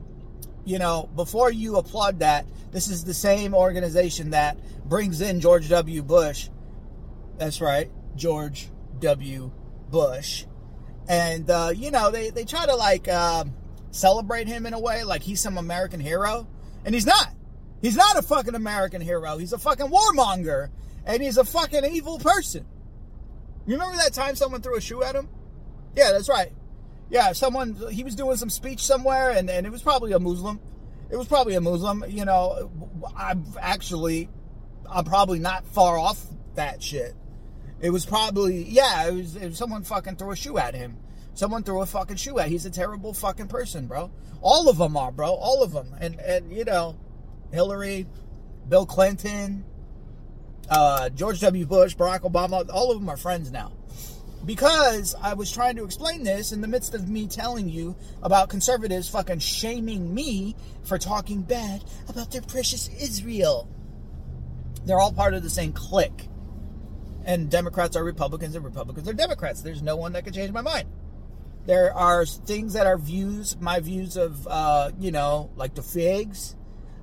you 0.63 0.80
know, 0.80 1.10
before 1.18 1.51
you 1.51 1.75
applaud 1.75 2.20
that, 2.20 2.46
this 2.72 2.88
is 2.88 3.04
the 3.04 3.13
same 3.13 3.54
organization 3.54 4.30
that 4.30 4.58
brings 4.88 5.20
in 5.20 5.42
George 5.42 5.68
W. 5.68 6.01
Bush. 6.01 6.48
That's 7.41 7.60
right, 7.60 7.89
George 8.15 8.69
W. 9.00 9.51
Bush. 9.89 10.45
And, 11.10 11.50
uh, 11.50 11.71
you 11.75 11.89
know, 11.89 12.12
they, 12.12 12.29
they 12.29 12.45
try 12.45 12.67
to 12.67 12.75
like 12.75 13.07
uh, 13.07 13.45
celebrate 13.89 14.45
him 14.45 14.67
in 14.67 14.75
a 14.75 14.79
way 14.79 15.03
like 15.03 15.24
he's 15.24 15.41
some 15.41 15.57
American 15.57 16.00
hero. 16.00 16.48
And 16.86 16.93
he's 16.93 17.07
not. 17.07 17.33
He's 17.81 17.95
not 17.95 18.15
a 18.15 18.21
fucking 18.21 18.53
American 18.53 19.01
hero. 19.01 19.39
He's 19.39 19.53
a 19.53 19.57
fucking 19.57 19.88
warmonger. 19.88 20.69
And 21.03 21.24
he's 21.24 21.38
a 21.38 21.43
fucking 21.43 21.83
evil 21.83 22.19
person. 22.19 22.63
You 23.65 23.74
remember 23.74 23.98
that 23.98 24.13
time 24.13 24.36
someone 24.36 24.62
threw 24.62 24.77
a 24.77 24.81
shoe 24.81 25.01
at 25.01 25.15
him? 25.15 25.27
Yeah, 25.95 26.12
that's 26.12 26.29
right 26.29 26.51
yeah, 27.10 27.33
someone 27.33 27.75
he 27.91 28.05
was 28.05 28.15
doing 28.15 28.38
some 28.38 28.50
speech 28.50 28.86
somewhere, 28.86 29.31
and, 29.31 29.50
and 29.50 29.65
it 29.65 29.69
was 29.69 29.81
probably 29.81 30.13
a 30.13 30.19
Muslim. 30.19 30.62
It 31.10 31.17
was 31.17 31.27
probably 31.27 31.55
a 31.55 31.62
Muslim. 31.62 32.05
You 32.07 32.24
know, 32.24 32.71
I'm 33.17 33.43
actually, 33.60 34.29
I'm 34.89 35.03
probably 35.03 35.39
not 35.39 35.65
far 35.67 36.00
off 36.00 36.25
that 36.55 36.81
shit. 36.81 37.13
It 37.82 37.90
was 37.90 38.06
probably 38.06 38.64
yeah. 38.64 39.08
It 39.08 39.14
was, 39.14 39.36
it 39.36 39.46
was 39.48 39.58
someone 39.58 39.84
fucking 39.84 40.16
threw 40.16 40.32
a 40.32 40.36
shoe 40.36 40.58
at 40.58 40.76
him. 40.76 40.98
Someone 41.34 41.64
threw 41.64 41.82
a 41.82 41.86
fucking 41.86 42.18
shoe 42.18 42.40
at. 42.40 42.50
He's 42.50 42.66
a 42.66 42.70
terrible 42.70 43.14
fucking 43.14 43.48
person, 43.48 43.88
bro. 43.88 44.12
All 44.42 44.70
of 44.70 44.78
them 44.78 44.96
are, 44.98 45.12
bro. 45.12 45.30
All 45.34 45.64
of 45.64 45.72
them. 45.72 45.94
And 46.00 46.20
and 46.20 46.52
you 46.52 46.66
know, 46.66 46.96
Hillary, 47.52 48.08
Bill 48.70 48.86
Clinton, 48.86 49.66
uh, 50.70 51.10
George 51.10 51.40
W. 51.42 51.66
Bush, 51.66 51.96
Barack 51.96 52.22
Obama. 52.22 52.70
All 52.72 52.92
of 52.92 53.00
them 53.00 53.10
are 53.10 53.18
friends 53.18 53.52
now 53.52 53.72
because 54.46 55.16
I 55.22 55.34
was 55.34 55.52
trying 55.52 55.76
to 55.76 55.84
explain 55.84 56.24
this 56.24 56.52
in 56.52 56.62
the 56.62 56.68
midst 56.68 56.94
of 56.94 57.08
me 57.08 57.28
telling 57.28 57.70
you 57.70 57.96
about 58.24 58.50
conservatives 58.50 59.08
fucking 59.10 59.40
shaming 59.40 60.14
me 60.14 60.56
for 60.84 60.98
talking 60.98 61.42
bad 61.42 61.84
about 62.08 62.32
their 62.32 62.42
precious 62.42 62.90
Israel. 63.00 63.70
They're 64.86 65.00
all 65.00 65.14
part 65.14 65.34
of 65.34 65.44
the 65.44 65.50
same 65.50 65.74
clique. 65.74 66.28
And 67.25 67.50
Democrats 67.50 67.96
are 67.96 68.04
Republicans 68.04 68.56
and 68.56 68.66
Republicans 68.66 69.08
are 69.08 69.13
Democrats. 69.13 69.62
There's 69.62 69.82
no 69.82 69.96
one 69.96 70.13
that 70.13 70.24
can 70.24 70.34
change 70.34 70.51
my 70.51 70.62
mind. 70.62 70.88
There 71.66 71.94
are 71.94 72.25
things 72.25 72.74
that 72.74 72.88
are 72.88 72.98
views, 72.98 73.56
my 73.60 73.80
views 73.80 74.18
of, 74.18 74.48
uh, 74.48 74.92
you 75.00 75.12
know, 75.12 75.51
like 75.56 75.75
the 75.75 75.84
figs 75.84 76.56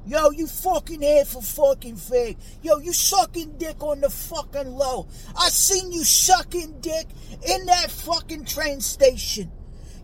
Yo, 0.09 0.31
you 0.31 0.47
fucking 0.47 1.03
hair 1.03 1.23
for 1.27 1.43
fucking 1.43 1.97
fig. 1.97 2.39
Yo, 2.63 2.79
you 2.79 2.95
sucking 2.95 3.59
dick 3.59 3.83
on 3.83 4.01
the 4.01 4.09
fucking 4.09 4.67
low. 4.67 5.07
I 5.37 5.51
seen 5.51 5.93
you 5.93 6.03
sucking 6.03 6.81
dick 6.81 7.07
in 7.47 7.67
that 7.67 7.91
fucking 7.91 8.47
train 8.47 8.81
station. 8.81 9.53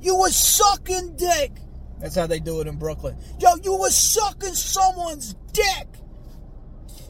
You 0.02 0.14
was 0.16 0.36
sucking 0.36 1.16
dick. 1.16 1.52
That's 2.00 2.16
how 2.16 2.26
they 2.26 2.38
do 2.38 2.60
it 2.60 2.66
in 2.66 2.76
Brooklyn. 2.76 3.16
Yo, 3.40 3.48
you 3.62 3.72
was 3.72 3.96
sucking 3.96 4.52
someone's 4.52 5.36
dick. 5.54 5.88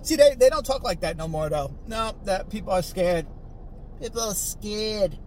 See, 0.05 0.17
they, 0.17 0.35
they 0.35 0.51
don't 0.51 0.65
talk 0.65 0.83
like 0.83 1.01
that 1.01 1.17
no 1.17 1.27
more 1.27 1.49
though. 1.49 1.75
No, 1.89 2.15
that 2.25 2.51
people 2.51 2.73
are 2.73 2.83
scared. 2.83 3.27
People 4.01 4.21
are 4.21 4.35
scared. 4.35 5.19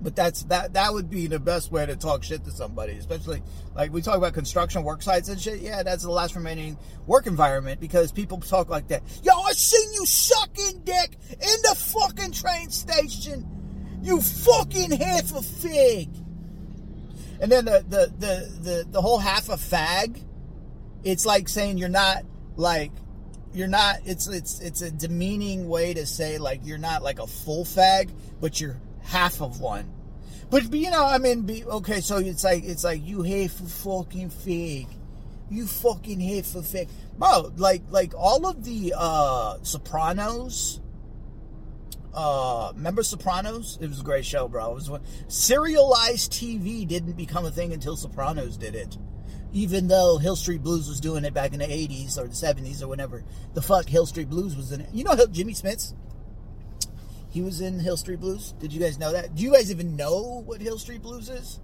But 0.00 0.16
that's 0.16 0.44
that 0.44 0.72
that 0.74 0.92
would 0.92 1.10
be 1.10 1.26
the 1.26 1.38
best 1.38 1.70
way 1.70 1.84
to 1.84 1.94
talk 1.94 2.24
shit 2.24 2.44
to 2.44 2.50
somebody, 2.50 2.94
especially 2.94 3.42
like 3.74 3.92
we 3.92 4.00
talk 4.02 4.16
about 4.16 4.32
construction 4.32 4.82
work 4.82 5.02
sites 5.02 5.28
and 5.28 5.40
shit. 5.40 5.60
Yeah, 5.60 5.82
that's 5.82 6.02
the 6.02 6.10
last 6.10 6.34
remaining 6.34 6.78
work 7.06 7.26
environment 7.26 7.80
because 7.80 8.12
people 8.12 8.40
talk 8.40 8.70
like 8.70 8.88
that. 8.88 9.02
Yo, 9.22 9.32
I 9.32 9.52
seen 9.52 9.92
you 9.92 10.06
sucking 10.06 10.80
dick 10.84 11.16
in 11.30 11.38
the 11.62 11.74
fucking 11.76 12.32
train 12.32 12.70
station. 12.70 13.46
You 14.02 14.20
fucking 14.20 14.90
half 14.90 15.34
a 15.34 15.42
fig. 15.42 16.08
And 17.40 17.52
then 17.52 17.66
the 17.66 17.84
the 17.86 18.12
the 18.18 18.58
the, 18.60 18.86
the 18.90 19.02
whole 19.02 19.18
half 19.18 19.48
a 19.48 19.56
fag, 19.56 20.22
it's 21.02 21.26
like 21.26 21.48
saying 21.48 21.78
you're 21.78 21.88
not 21.88 22.24
like 22.56 22.90
you're 23.54 23.68
not 23.68 24.00
it's 24.04 24.26
it's 24.26 24.60
it's 24.60 24.82
a 24.82 24.90
demeaning 24.90 25.68
way 25.68 25.94
to 25.94 26.04
say 26.06 26.38
like 26.38 26.60
you're 26.64 26.76
not 26.76 27.02
like 27.02 27.20
a 27.20 27.26
full 27.26 27.64
fag, 27.64 28.10
but 28.40 28.60
you're 28.60 28.76
half 29.02 29.40
of 29.40 29.60
one. 29.60 29.90
But 30.50 30.72
you 30.72 30.90
know, 30.90 31.06
I 31.06 31.18
mean, 31.18 31.42
be, 31.42 31.64
okay, 31.64 32.00
so 32.00 32.18
it's 32.18 32.44
like 32.44 32.64
it's 32.64 32.84
like 32.84 33.04
you 33.06 33.22
hate 33.22 33.52
for 33.52 33.64
fucking 33.64 34.30
fig, 34.30 34.88
you 35.50 35.66
fucking 35.66 36.20
hate 36.20 36.46
for 36.46 36.62
fig, 36.62 36.88
bro. 37.16 37.52
Like 37.56 37.82
like 37.90 38.12
all 38.16 38.46
of 38.46 38.64
the 38.64 38.94
uh 38.96 39.58
Sopranos. 39.62 40.80
Uh, 42.12 42.70
remember 42.76 43.02
Sopranos? 43.02 43.76
It 43.80 43.88
was 43.88 44.00
a 44.00 44.04
great 44.04 44.24
show, 44.24 44.46
bro. 44.46 44.70
It 44.70 44.74
was 44.74 44.90
when 44.90 45.00
serialized 45.26 46.32
TV 46.32 46.86
didn't 46.86 47.14
become 47.14 47.44
a 47.44 47.50
thing 47.50 47.72
until 47.72 47.96
Sopranos 47.96 48.56
did 48.56 48.76
it. 48.76 48.96
Even 49.54 49.88
though 49.88 50.18
Hill 50.18 50.36
Street 50.36 50.62
Blues 50.62 50.88
was 50.88 51.00
doing 51.00 51.24
it 51.24 51.32
back 51.32 51.54
in 51.54 51.60
the 51.60 51.64
80s 51.64 52.18
or 52.18 52.26
the 52.26 52.34
70s 52.34 52.82
or 52.82 52.88
whenever 52.88 53.24
the 53.54 53.62
fuck 53.62 53.86
Hill 53.86 54.04
Street 54.04 54.28
Blues 54.28 54.56
was 54.56 54.72
in 54.72 54.82
it. 54.82 54.90
You 54.92 55.04
know 55.04 55.16
Jimmy 55.30 55.54
Smits? 55.54 55.94
He 57.30 57.40
was 57.40 57.60
in 57.60 57.78
Hill 57.78 57.96
Street 57.96 58.20
Blues. 58.20 58.52
Did 58.60 58.72
you 58.72 58.80
guys 58.80 58.98
know 58.98 59.12
that? 59.12 59.34
Do 59.34 59.42
you 59.42 59.52
guys 59.52 59.70
even 59.70 59.96
know 59.96 60.42
what 60.44 60.60
Hill 60.60 60.78
Street 60.78 61.02
Blues 61.02 61.28
is? 61.28 61.60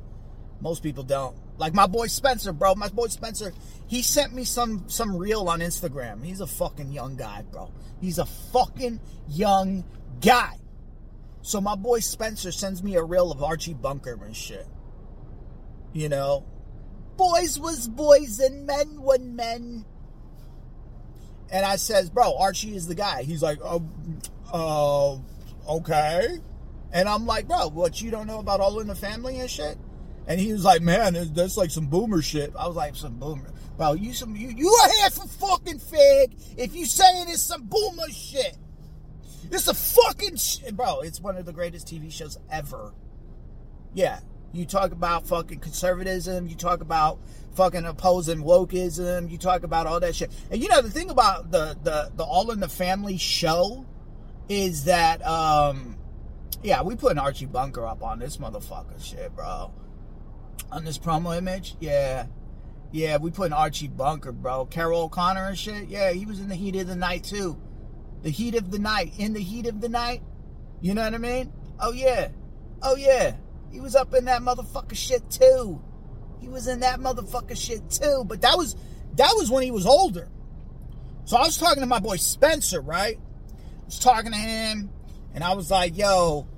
Most 0.60 0.82
people 0.82 1.02
don't. 1.02 1.36
Like 1.58 1.74
my 1.74 1.86
boy 1.86 2.06
Spencer, 2.06 2.52
bro. 2.52 2.74
My 2.74 2.88
boy 2.88 3.08
Spencer, 3.08 3.52
he 3.86 4.02
sent 4.02 4.34
me 4.34 4.44
some 4.44 4.88
some 4.88 5.16
reel 5.16 5.48
on 5.48 5.60
Instagram. 5.60 6.24
He's 6.24 6.40
a 6.40 6.46
fucking 6.46 6.92
young 6.92 7.16
guy, 7.16 7.42
bro. 7.50 7.70
He's 8.00 8.18
a 8.18 8.26
fucking 8.26 9.00
young 9.28 9.84
guy. 10.20 10.58
So 11.42 11.60
my 11.60 11.74
boy 11.74 12.00
Spencer 12.00 12.52
sends 12.52 12.82
me 12.82 12.96
a 12.96 13.02
reel 13.02 13.30
of 13.32 13.42
Archie 13.42 13.74
Bunker 13.74 14.18
and 14.24 14.36
shit. 14.36 14.66
You 15.92 16.08
know, 16.08 16.44
boys 17.20 17.60
was 17.60 17.86
boys 17.86 18.40
and 18.40 18.66
men 18.66 19.02
were 19.02 19.18
men. 19.18 19.84
And 21.52 21.66
I 21.66 21.76
says, 21.76 22.08
bro, 22.08 22.38
Archie 22.38 22.74
is 22.74 22.86
the 22.86 22.94
guy. 22.94 23.24
He's 23.24 23.42
like, 23.42 23.58
oh, 23.62 23.84
uh, 24.52 25.74
okay. 25.74 26.38
And 26.92 27.08
I'm 27.08 27.26
like, 27.26 27.46
bro, 27.46 27.68
what 27.68 28.00
you 28.00 28.10
don't 28.10 28.26
know 28.26 28.38
about 28.38 28.60
All 28.60 28.80
in 28.80 28.86
the 28.86 28.94
Family 28.94 29.38
and 29.38 29.50
shit? 29.50 29.76
And 30.26 30.40
he 30.40 30.52
was 30.52 30.64
like, 30.64 30.80
man, 30.80 31.14
that's 31.34 31.58
like 31.58 31.70
some 31.70 31.88
boomer 31.88 32.22
shit. 32.22 32.54
I 32.58 32.66
was 32.66 32.76
like, 32.76 32.96
some 32.96 33.18
boomer. 33.18 33.52
Bro, 33.76 33.94
you 33.94 34.14
some 34.14 34.34
you 34.36 34.48
you 34.48 34.74
a 34.84 35.02
half 35.02 35.22
a 35.22 35.28
fucking 35.28 35.78
fig 35.78 36.36
if 36.56 36.74
you 36.74 36.86
saying 36.86 37.26
it's 37.28 37.42
some 37.42 37.64
boomer 37.64 38.08
shit. 38.10 38.56
It's 39.50 39.68
a 39.68 39.74
fucking 39.74 40.36
shit. 40.36 40.76
Bro, 40.76 41.00
it's 41.00 41.20
one 41.20 41.36
of 41.36 41.44
the 41.44 41.52
greatest 41.52 41.86
TV 41.88 42.12
shows 42.12 42.38
ever. 42.50 42.92
Yeah. 43.92 44.20
You 44.52 44.66
talk 44.66 44.92
about 44.92 45.26
fucking 45.26 45.60
conservatism, 45.60 46.48
you 46.48 46.56
talk 46.56 46.80
about 46.80 47.20
fucking 47.54 47.84
opposing 47.84 48.42
wokeism, 48.42 49.30
you 49.30 49.38
talk 49.38 49.62
about 49.62 49.86
all 49.86 50.00
that 50.00 50.14
shit. 50.14 50.32
And 50.50 50.60
you 50.60 50.68
know 50.68 50.82
the 50.82 50.90
thing 50.90 51.10
about 51.10 51.50
the 51.50 51.76
the 51.82 52.10
the 52.14 52.24
All 52.24 52.50
in 52.50 52.60
the 52.60 52.68
Family 52.68 53.16
show 53.16 53.86
is 54.48 54.84
that 54.84 55.24
um 55.24 55.96
yeah, 56.62 56.82
we 56.82 56.96
put 56.96 57.12
an 57.12 57.18
Archie 57.18 57.46
Bunker 57.46 57.86
up 57.86 58.02
on 58.02 58.18
this 58.18 58.36
motherfucker 58.36 59.02
shit, 59.02 59.34
bro. 59.34 59.72
On 60.70 60.84
this 60.84 60.98
promo 60.98 61.36
image, 61.36 61.76
yeah. 61.80 62.26
Yeah, 62.92 63.18
we 63.18 63.30
put 63.30 63.46
an 63.46 63.52
Archie 63.52 63.88
Bunker, 63.88 64.32
bro. 64.32 64.66
Carroll 64.66 65.02
O'Connor 65.02 65.46
and 65.46 65.58
shit. 65.58 65.88
Yeah, 65.88 66.10
he 66.10 66.26
was 66.26 66.40
in 66.40 66.48
the 66.48 66.56
heat 66.56 66.76
of 66.76 66.88
the 66.88 66.96
night 66.96 67.24
too. 67.24 67.56
The 68.22 68.30
heat 68.30 68.56
of 68.56 68.70
the 68.70 68.78
night. 68.78 69.12
In 69.16 69.32
the 69.32 69.40
heat 69.40 69.66
of 69.66 69.80
the 69.80 69.88
night. 69.88 70.22
You 70.80 70.94
know 70.94 71.02
what 71.02 71.14
I 71.14 71.18
mean? 71.18 71.52
Oh 71.78 71.92
yeah. 71.92 72.28
Oh 72.82 72.96
yeah. 72.96 73.36
He 73.70 73.80
was 73.80 73.94
up 73.94 74.14
in 74.14 74.24
that 74.26 74.42
motherfucker 74.42 74.96
shit 74.96 75.30
too. 75.30 75.80
He 76.40 76.48
was 76.48 76.66
in 76.66 76.80
that 76.80 77.00
motherfucker 77.00 77.56
shit 77.56 77.88
too. 77.90 78.24
But 78.26 78.42
that 78.42 78.56
was 78.56 78.76
that 79.16 79.32
was 79.36 79.50
when 79.50 79.62
he 79.62 79.70
was 79.70 79.86
older. 79.86 80.28
So 81.24 81.36
I 81.36 81.42
was 81.42 81.58
talking 81.58 81.80
to 81.80 81.86
my 81.86 82.00
boy 82.00 82.16
Spencer, 82.16 82.80
right? 82.80 83.18
I 83.18 83.84
was 83.84 83.98
talking 83.98 84.32
to 84.32 84.38
him, 84.38 84.90
and 85.34 85.44
I 85.44 85.54
was 85.54 85.70
like, 85.70 85.96
yo, 85.96 86.48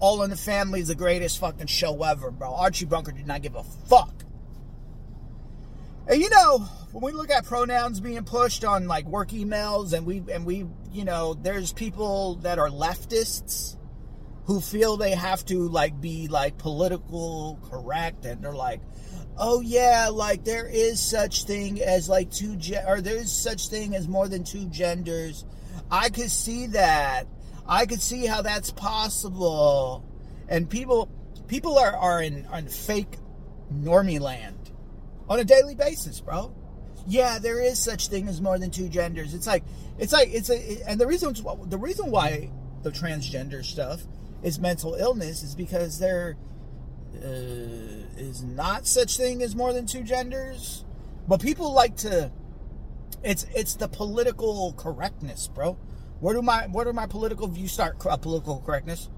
All 0.00 0.22
in 0.22 0.30
the 0.30 0.36
Family 0.36 0.80
is 0.80 0.88
the 0.88 0.94
greatest 0.94 1.38
fucking 1.38 1.66
show 1.66 2.02
ever, 2.02 2.30
bro. 2.30 2.54
Archie 2.54 2.84
Bunker 2.84 3.12
did 3.12 3.26
not 3.26 3.42
give 3.42 3.54
a 3.54 3.62
fuck. 3.62 4.12
And 6.08 6.20
you 6.20 6.30
know, 6.30 6.58
when 6.92 7.02
we 7.02 7.12
look 7.12 7.30
at 7.30 7.44
pronouns 7.44 8.00
being 8.00 8.24
pushed 8.24 8.64
on 8.64 8.86
like 8.86 9.06
work 9.06 9.30
emails 9.30 9.92
and 9.92 10.06
we 10.06 10.22
and 10.32 10.44
we, 10.44 10.66
you 10.92 11.04
know, 11.04 11.34
there's 11.34 11.72
people 11.72 12.36
that 12.36 12.58
are 12.58 12.68
leftists 12.68 13.76
who 14.46 14.60
feel 14.60 14.96
they 14.96 15.12
have 15.12 15.44
to 15.46 15.68
like 15.68 16.00
be 16.00 16.28
like 16.28 16.56
political 16.56 17.58
correct 17.68 18.24
and 18.24 18.42
they're 18.42 18.54
like, 18.54 18.80
"Oh 19.36 19.60
yeah, 19.60 20.08
like 20.12 20.44
there 20.44 20.68
is 20.68 21.00
such 21.00 21.44
thing 21.44 21.82
as 21.82 22.08
like 22.08 22.30
two 22.30 22.56
ge- 22.56 22.84
or 22.86 23.00
there 23.00 23.16
is 23.16 23.30
such 23.30 23.68
thing 23.68 23.94
as 23.94 24.08
more 24.08 24.28
than 24.28 24.44
two 24.44 24.66
genders." 24.66 25.44
I 25.90 26.08
could 26.08 26.30
see 26.30 26.66
that. 26.68 27.26
I 27.68 27.86
could 27.86 28.00
see 28.00 28.26
how 28.26 28.42
that's 28.42 28.70
possible. 28.70 30.04
And 30.48 30.70
people 30.70 31.10
people 31.48 31.78
are, 31.78 31.96
are 31.96 32.22
in 32.22 32.46
on 32.46 32.66
fake 32.66 33.18
normie 33.72 34.20
land 34.20 34.70
on 35.28 35.40
a 35.40 35.44
daily 35.44 35.74
basis, 35.74 36.20
bro. 36.20 36.54
Yeah, 37.08 37.38
there 37.38 37.60
is 37.60 37.78
such 37.78 38.08
thing 38.08 38.28
as 38.28 38.40
more 38.40 38.58
than 38.58 38.70
two 38.70 38.88
genders. 38.88 39.34
It's 39.34 39.46
like 39.46 39.64
it's 39.98 40.12
like 40.12 40.28
it's 40.32 40.50
a 40.50 40.88
and 40.88 41.00
the 41.00 41.06
reason 41.06 41.34
the 41.68 41.78
reason 41.78 42.10
why 42.10 42.50
the 42.82 42.90
transgender 42.90 43.64
stuff 43.64 44.02
is 44.42 44.58
mental 44.58 44.94
illness 44.94 45.42
is 45.42 45.54
because 45.54 45.98
there 45.98 46.36
uh, 47.16 47.26
is 48.16 48.42
not 48.42 48.86
such 48.86 49.16
thing 49.16 49.42
as 49.42 49.56
more 49.56 49.72
than 49.72 49.86
two 49.86 50.02
genders. 50.02 50.84
But 51.28 51.40
people 51.40 51.72
like 51.72 51.96
to 51.98 52.30
it's 53.22 53.46
it's 53.54 53.74
the 53.74 53.88
political 53.88 54.72
correctness, 54.74 55.48
bro. 55.48 55.76
Where 56.20 56.34
do 56.34 56.42
my 56.42 56.66
where 56.68 56.84
do 56.84 56.92
my 56.92 57.06
political 57.06 57.48
views 57.48 57.72
start? 57.72 58.04
Uh, 58.04 58.16
political 58.16 58.62
correctness. 58.64 59.10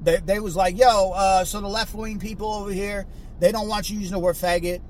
They, 0.00 0.16
they 0.16 0.40
was 0.40 0.56
like, 0.56 0.76
yo, 0.76 1.12
uh, 1.12 1.44
so 1.44 1.60
the 1.60 1.68
left 1.68 1.94
wing 1.94 2.18
people 2.18 2.52
over 2.52 2.72
here, 2.72 3.06
they 3.38 3.52
don't 3.52 3.68
want 3.68 3.88
you 3.88 3.98
using 3.98 4.14
the 4.14 4.18
word 4.18 4.34
faggot. 4.34 4.80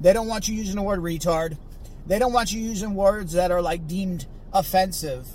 They 0.00 0.14
don't 0.14 0.26
want 0.26 0.48
you 0.48 0.54
using 0.54 0.76
the 0.76 0.82
word 0.82 1.00
retard. 1.00 1.58
They 2.06 2.18
don't 2.18 2.32
want 2.32 2.52
you 2.52 2.60
using 2.60 2.94
words 2.94 3.32
that 3.34 3.50
are 3.50 3.60
like 3.60 3.86
deemed 3.86 4.26
offensive. 4.52 5.26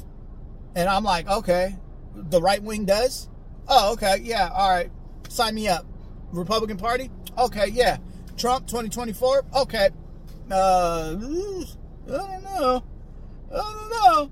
And 0.76 0.90
I'm 0.90 1.04
like, 1.04 1.28
okay, 1.28 1.76
the 2.16 2.42
right 2.42 2.62
wing 2.62 2.86
does? 2.86 3.29
Oh, 3.70 3.94
okay, 3.94 4.18
yeah, 4.24 4.50
all 4.50 4.70
right. 4.70 4.92
Sign 5.30 5.54
me 5.54 5.68
up. 5.68 5.86
Republican 6.32 6.78
Party? 6.78 7.12
Okay, 7.38 7.68
yeah. 7.68 7.98
Trump 8.36 8.66
2024? 8.68 9.46
Okay. 9.56 9.90
Uh, 10.52 11.16
I 11.16 11.16
don't 12.08 12.44
know. 12.44 12.84
I 13.52 13.56
don't 13.56 13.90
know. 13.90 14.32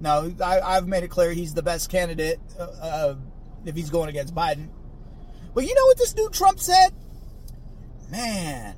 No, 0.00 0.34
I, 0.44 0.74
have 0.74 0.88
made 0.88 1.04
it 1.04 1.08
clear 1.08 1.32
he's 1.32 1.54
the 1.54 1.62
best 1.62 1.88
candidate 1.88 2.40
uh, 2.58 2.62
uh, 2.82 3.14
if 3.64 3.76
he's 3.76 3.88
going 3.88 4.08
against 4.08 4.34
Biden. 4.34 4.68
But 5.54 5.64
you 5.64 5.74
know 5.74 5.84
what 5.86 5.98
this 5.98 6.12
dude 6.12 6.32
Trump 6.32 6.58
said? 6.58 6.88
Man, 8.10 8.74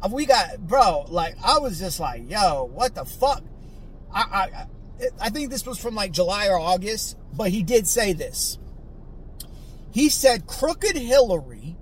uh, 0.00 0.08
we 0.10 0.24
got 0.24 0.58
bro. 0.66 1.04
Like 1.08 1.36
I 1.44 1.58
was 1.58 1.78
just 1.78 2.00
like, 2.00 2.30
yo, 2.30 2.64
what 2.72 2.94
the 2.94 3.04
fuck? 3.04 3.42
I 4.12 4.64
I 5.00 5.06
I 5.20 5.30
think 5.30 5.50
this 5.50 5.66
was 5.66 5.78
from 5.78 5.94
like 5.94 6.12
July 6.12 6.48
or 6.48 6.58
August, 6.58 7.18
but 7.34 7.50
he 7.50 7.62
did 7.62 7.86
say 7.86 8.14
this. 8.14 8.58
He 9.98 10.10
said, 10.10 10.46
"Crooked 10.46 10.96
Hillary." 10.96 11.76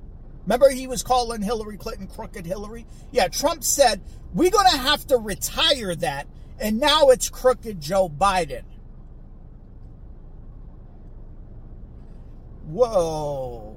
Remember, 0.46 0.70
he 0.70 0.86
was 0.86 1.02
calling 1.02 1.42
Hillary 1.42 1.76
Clinton 1.76 2.06
crooked 2.06 2.46
Hillary. 2.46 2.86
Yeah, 3.10 3.28
Trump 3.28 3.62
said 3.62 4.00
we're 4.32 4.50
gonna 4.50 4.70
have 4.70 5.06
to 5.08 5.18
retire 5.18 5.94
that, 5.96 6.26
and 6.58 6.80
now 6.80 7.10
it's 7.10 7.28
crooked 7.28 7.78
Joe 7.78 8.08
Biden. 8.08 8.62
Whoa. 12.64 13.76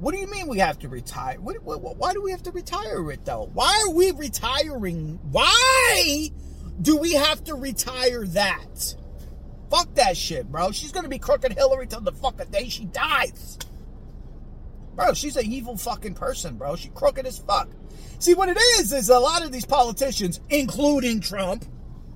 What 0.00 0.12
do 0.12 0.18
you 0.18 0.26
mean 0.26 0.48
we 0.48 0.58
have 0.58 0.80
to 0.80 0.88
retire? 0.88 1.40
What, 1.40 1.62
what, 1.62 1.96
why 1.96 2.12
do 2.12 2.20
we 2.20 2.32
have 2.32 2.42
to 2.42 2.50
retire 2.50 3.08
it 3.12 3.24
though? 3.24 3.48
Why 3.54 3.84
are 3.86 3.94
we 3.94 4.10
retiring? 4.10 5.20
Why 5.30 6.32
do 6.82 6.96
we 6.96 7.12
have 7.12 7.44
to 7.44 7.54
retire 7.54 8.26
that? 8.26 8.96
Fuck 9.70 9.94
that 9.94 10.16
shit, 10.16 10.50
bro. 10.50 10.72
She's 10.72 10.90
gonna 10.90 11.08
be 11.08 11.20
crooked 11.20 11.52
Hillary 11.52 11.86
till 11.86 12.00
the 12.00 12.10
fucking 12.10 12.50
day 12.50 12.68
she 12.68 12.86
dies. 12.86 13.58
Bro, 14.96 15.12
she's 15.12 15.36
an 15.36 15.44
evil 15.44 15.76
fucking 15.76 16.14
person, 16.14 16.56
bro. 16.56 16.74
She 16.74 16.88
crooked 16.88 17.26
as 17.26 17.38
fuck. 17.38 17.68
See, 18.18 18.34
what 18.34 18.48
it 18.48 18.56
is, 18.78 18.92
is 18.92 19.10
a 19.10 19.18
lot 19.18 19.44
of 19.44 19.52
these 19.52 19.66
politicians, 19.66 20.40
including 20.48 21.20
Trump, 21.20 21.66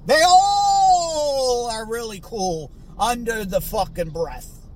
they 0.07 0.23
all 0.27 1.69
are 1.71 1.87
really 1.87 2.21
cool 2.23 2.73
under 2.99 3.45
the 3.45 3.61
fucking 3.61 4.11
breath. 4.11 4.66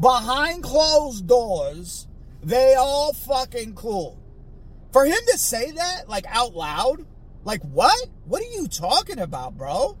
Behind 0.00 0.62
closed 0.62 1.28
doors, 1.28 2.08
they 2.42 2.74
all 2.74 3.12
fucking 3.12 3.76
cool. 3.76 4.18
For 4.92 5.04
him 5.04 5.18
to 5.30 5.38
say 5.38 5.70
that, 5.70 6.08
like 6.08 6.26
out 6.28 6.54
loud, 6.54 7.06
like 7.44 7.62
what? 7.62 8.08
What 8.24 8.42
are 8.42 8.52
you 8.52 8.66
talking 8.66 9.20
about, 9.20 9.56
bro? 9.56 9.96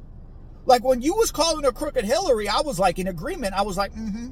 Like 0.66 0.84
when 0.84 1.00
you 1.00 1.14
was 1.14 1.30
calling 1.30 1.64
her 1.64 1.72
crooked 1.72 2.04
Hillary, 2.04 2.48
I 2.48 2.60
was 2.60 2.78
like 2.78 2.98
in 2.98 3.06
agreement. 3.06 3.54
I 3.54 3.62
was 3.62 3.76
like, 3.76 3.92
mm-hmm. 3.92 4.30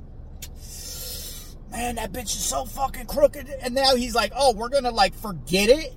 Man, 1.71 1.97
that 1.97 2.13
bitch 2.13 2.25
is 2.25 2.45
so 2.45 2.65
fucking 2.65 3.07
crooked. 3.07 3.49
And 3.63 3.75
now 3.75 3.95
he's 3.95 4.15
like, 4.15 4.33
oh, 4.37 4.55
we're 4.55 4.69
gonna 4.69 4.91
like 4.91 5.15
forget 5.15 5.69
it? 5.69 5.95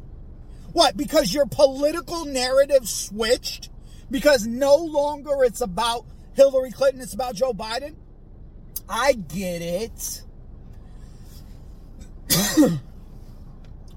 What? 0.71 0.97
Because 0.97 1.33
your 1.33 1.45
political 1.45 2.25
narrative 2.25 2.87
switched? 2.87 3.69
Because 4.11 4.45
no 4.45 4.75
longer 4.75 5.43
it's 5.43 5.61
about 5.61 6.05
Hillary 6.33 6.71
Clinton, 6.71 7.01
it's 7.01 7.13
about 7.13 7.35
Joe 7.35 7.53
Biden? 7.53 7.95
I 8.87 9.13
get 9.13 9.61
it. 9.61 10.23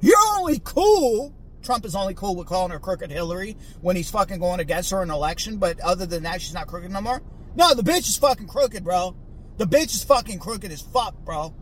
You're 0.00 0.16
only 0.38 0.60
cool. 0.62 1.34
Trump 1.62 1.84
is 1.84 1.94
only 1.96 2.14
cool 2.14 2.36
with 2.36 2.46
calling 2.46 2.70
her 2.70 2.78
crooked 2.78 3.10
Hillary 3.10 3.56
when 3.80 3.96
he's 3.96 4.10
fucking 4.10 4.38
going 4.38 4.60
against 4.60 4.90
her 4.92 5.02
in 5.02 5.10
an 5.10 5.14
election, 5.14 5.56
but 5.56 5.80
other 5.80 6.06
than 6.06 6.22
that, 6.22 6.40
she's 6.40 6.54
not 6.54 6.68
crooked 6.68 6.90
no 6.90 7.00
more. 7.00 7.20
No, 7.56 7.74
the 7.74 7.82
bitch 7.82 8.08
is 8.08 8.16
fucking 8.16 8.46
crooked, 8.46 8.84
bro. 8.84 9.16
The 9.56 9.66
bitch 9.66 9.94
is 9.94 10.04
fucking 10.04 10.38
crooked 10.38 10.70
as 10.70 10.82
fuck, 10.82 11.16
bro. 11.24 11.54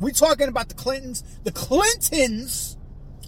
We 0.00 0.12
talking 0.12 0.48
about 0.48 0.68
the 0.68 0.74
Clintons. 0.74 1.24
The 1.44 1.52
Clintons, 1.52 2.76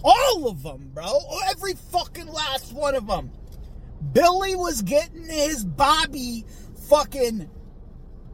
all 0.03 0.47
of 0.47 0.63
them, 0.63 0.91
bro. 0.93 1.19
Every 1.49 1.73
fucking 1.73 2.27
last 2.27 2.73
one 2.73 2.95
of 2.95 3.07
them. 3.07 3.31
Billy 4.13 4.55
was 4.55 4.81
getting 4.81 5.25
his 5.25 5.63
Bobby 5.63 6.45
fucking 6.87 7.49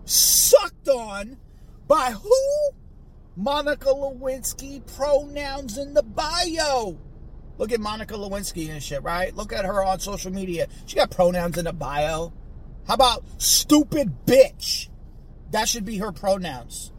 sucked 0.05 0.87
on 0.87 1.37
by 1.87 2.11
who? 2.11 2.69
Monica 3.35 3.89
Lewinsky 3.89 4.81
pronouns 4.95 5.77
in 5.77 5.93
the 5.93 6.03
bio. 6.03 6.97
Look 7.57 7.71
at 7.71 7.79
Monica 7.79 8.15
Lewinsky 8.15 8.69
and 8.69 8.81
shit, 8.81 9.03
right? 9.03 9.35
Look 9.35 9.53
at 9.53 9.65
her 9.65 9.83
on 9.83 9.99
social 9.99 10.31
media. 10.31 10.67
She 10.85 10.95
got 10.95 11.11
pronouns 11.11 11.57
in 11.57 11.65
the 11.65 11.73
bio. 11.73 12.33
How 12.87 12.93
about 12.93 13.23
stupid 13.37 14.25
bitch? 14.25 14.89
That 15.51 15.67
should 15.67 15.85
be 15.85 15.97
her 15.97 16.11
pronouns. 16.11 16.91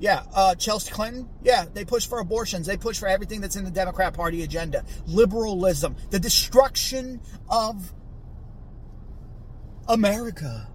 Yeah, 0.00 0.22
uh, 0.34 0.54
Chelsea 0.54 0.90
Clinton. 0.90 1.28
Yeah, 1.42 1.66
they 1.72 1.84
push 1.84 2.06
for 2.06 2.20
abortions. 2.20 2.66
They 2.66 2.78
push 2.78 2.98
for 2.98 3.06
everything 3.06 3.42
that's 3.42 3.54
in 3.56 3.64
the 3.64 3.70
Democrat 3.70 4.14
Party 4.14 4.42
agenda. 4.42 4.82
Liberalism, 5.06 5.94
the 6.08 6.18
destruction 6.18 7.20
of 7.50 7.92
America. 9.86 10.68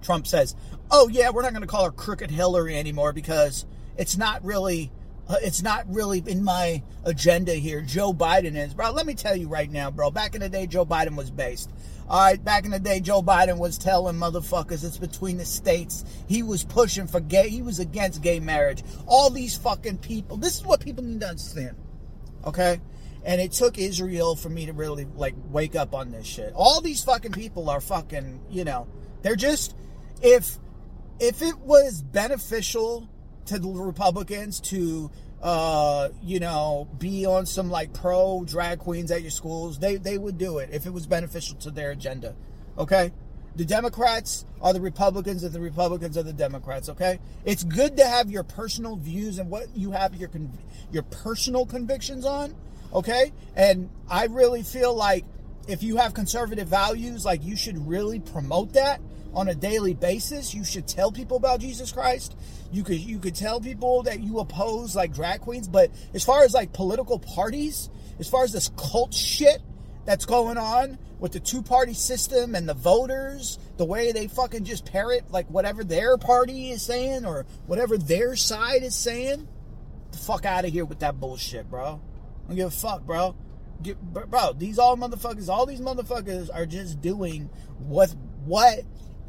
Trump 0.00 0.26
says, 0.26 0.56
"Oh 0.90 1.08
yeah, 1.08 1.28
we're 1.28 1.42
not 1.42 1.52
going 1.52 1.60
to 1.60 1.68
call 1.68 1.84
her 1.84 1.90
Crooked 1.90 2.30
Hillary 2.30 2.76
anymore 2.76 3.12
because 3.12 3.66
it's 3.96 4.16
not 4.16 4.42
really." 4.42 4.90
Uh, 5.30 5.36
it's 5.42 5.62
not 5.62 5.84
really 5.88 6.20
in 6.26 6.42
my 6.42 6.82
agenda 7.04 7.54
here. 7.54 7.80
Joe 7.82 8.12
Biden 8.12 8.56
is, 8.56 8.74
bro. 8.74 8.90
Let 8.90 9.06
me 9.06 9.14
tell 9.14 9.36
you 9.36 9.46
right 9.46 9.70
now, 9.70 9.88
bro. 9.88 10.10
Back 10.10 10.34
in 10.34 10.40
the 10.40 10.48
day, 10.48 10.66
Joe 10.66 10.84
Biden 10.84 11.14
was 11.14 11.30
based. 11.30 11.70
All 12.08 12.20
right, 12.20 12.44
back 12.44 12.64
in 12.64 12.72
the 12.72 12.80
day, 12.80 12.98
Joe 12.98 13.22
Biden 13.22 13.58
was 13.58 13.78
telling 13.78 14.16
motherfuckers 14.16 14.82
it's 14.82 14.98
between 14.98 15.36
the 15.36 15.44
states. 15.44 16.04
He 16.26 16.42
was 16.42 16.64
pushing 16.64 17.06
for 17.06 17.20
gay. 17.20 17.48
He 17.48 17.62
was 17.62 17.78
against 17.78 18.22
gay 18.22 18.40
marriage. 18.40 18.82
All 19.06 19.30
these 19.30 19.56
fucking 19.56 19.98
people. 19.98 20.36
This 20.36 20.56
is 20.56 20.64
what 20.64 20.80
people 20.80 21.04
need 21.04 21.20
to 21.20 21.28
understand. 21.28 21.76
Okay? 22.44 22.80
And 23.24 23.40
it 23.40 23.52
took 23.52 23.78
Israel 23.78 24.34
for 24.34 24.48
me 24.48 24.66
to 24.66 24.72
really 24.72 25.04
like 25.14 25.36
wake 25.48 25.76
up 25.76 25.94
on 25.94 26.10
this 26.10 26.26
shit. 26.26 26.52
All 26.56 26.80
these 26.80 27.04
fucking 27.04 27.32
people 27.32 27.70
are 27.70 27.80
fucking, 27.80 28.40
you 28.50 28.64
know, 28.64 28.88
they're 29.22 29.36
just 29.36 29.76
if 30.22 30.58
if 31.20 31.40
it 31.40 31.56
was 31.58 32.02
beneficial 32.02 33.08
to 33.50 33.58
the 33.58 33.68
Republicans 33.68 34.60
to 34.60 35.10
uh, 35.42 36.10
you 36.22 36.38
know, 36.38 36.86
be 36.98 37.24
on 37.24 37.46
some 37.46 37.70
like 37.70 37.92
pro 37.94 38.44
drag 38.44 38.78
queens 38.78 39.10
at 39.10 39.22
your 39.22 39.30
schools, 39.30 39.78
they 39.78 39.96
they 39.96 40.18
would 40.18 40.38
do 40.38 40.58
it 40.58 40.70
if 40.72 40.86
it 40.86 40.92
was 40.92 41.06
beneficial 41.06 41.56
to 41.56 41.70
their 41.70 41.90
agenda. 41.90 42.34
Okay? 42.76 43.12
The 43.56 43.64
Democrats 43.64 44.44
are 44.62 44.72
the 44.72 44.80
Republicans 44.80 45.42
and 45.42 45.52
the 45.52 45.60
Republicans 45.60 46.16
are 46.16 46.22
the 46.22 46.32
Democrats, 46.32 46.88
okay? 46.88 47.18
It's 47.44 47.64
good 47.64 47.96
to 47.96 48.06
have 48.06 48.30
your 48.30 48.44
personal 48.44 48.94
views 48.94 49.38
and 49.38 49.50
what 49.50 49.74
you 49.74 49.90
have 49.90 50.14
your 50.14 50.30
your 50.92 51.02
personal 51.02 51.66
convictions 51.66 52.24
on, 52.24 52.54
okay? 52.92 53.32
And 53.56 53.90
I 54.08 54.26
really 54.26 54.62
feel 54.62 54.94
like 54.94 55.24
if 55.66 55.82
you 55.82 55.96
have 55.96 56.14
conservative 56.14 56.68
values, 56.68 57.24
like 57.24 57.42
you 57.44 57.56
should 57.56 57.88
really 57.88 58.20
promote 58.20 58.74
that 58.74 59.00
on 59.34 59.48
a 59.48 59.54
daily 59.54 59.94
basis. 59.94 60.54
You 60.54 60.64
should 60.64 60.86
tell 60.86 61.12
people 61.12 61.36
about 61.36 61.60
Jesus 61.60 61.92
Christ. 61.92 62.36
You 62.72 62.84
could 62.84 62.98
you 62.98 63.18
could 63.18 63.34
tell 63.34 63.60
people 63.60 64.02
that 64.04 64.20
you 64.20 64.38
oppose 64.38 64.94
like 64.94 65.12
drag 65.12 65.40
queens, 65.40 65.68
but 65.68 65.90
as 66.14 66.24
far 66.24 66.44
as 66.44 66.54
like 66.54 66.72
political 66.72 67.18
parties, 67.18 67.90
as 68.18 68.28
far 68.28 68.44
as 68.44 68.52
this 68.52 68.70
cult 68.76 69.14
shit 69.14 69.60
that's 70.04 70.24
going 70.24 70.58
on 70.58 70.98
with 71.18 71.32
the 71.32 71.40
two 71.40 71.62
party 71.62 71.94
system 71.94 72.54
and 72.54 72.68
the 72.68 72.74
voters, 72.74 73.58
the 73.76 73.84
way 73.84 74.12
they 74.12 74.26
fucking 74.26 74.64
just 74.64 74.86
parrot 74.86 75.30
like 75.30 75.46
whatever 75.48 75.84
their 75.84 76.16
party 76.16 76.70
is 76.70 76.82
saying 76.82 77.24
or 77.24 77.44
whatever 77.66 77.98
their 77.98 78.34
side 78.36 78.82
is 78.82 78.94
saying, 78.94 79.46
the 80.12 80.18
fuck 80.18 80.44
out 80.44 80.64
of 80.64 80.72
here 80.72 80.84
with 80.84 81.00
that 81.00 81.20
bullshit, 81.20 81.68
bro. 81.68 82.00
I 82.44 82.48
don't 82.48 82.56
give 82.56 82.68
a 82.68 82.70
fuck, 82.70 83.04
bro. 83.04 83.36
Get, 83.82 84.00
bro, 84.00 84.52
these 84.52 84.78
all 84.78 84.96
motherfuckers, 84.96 85.48
all 85.48 85.66
these 85.66 85.80
motherfuckers 85.80 86.50
are 86.52 86.66
just 86.66 87.00
doing 87.00 87.48
what 87.78 88.14
what 88.44 88.80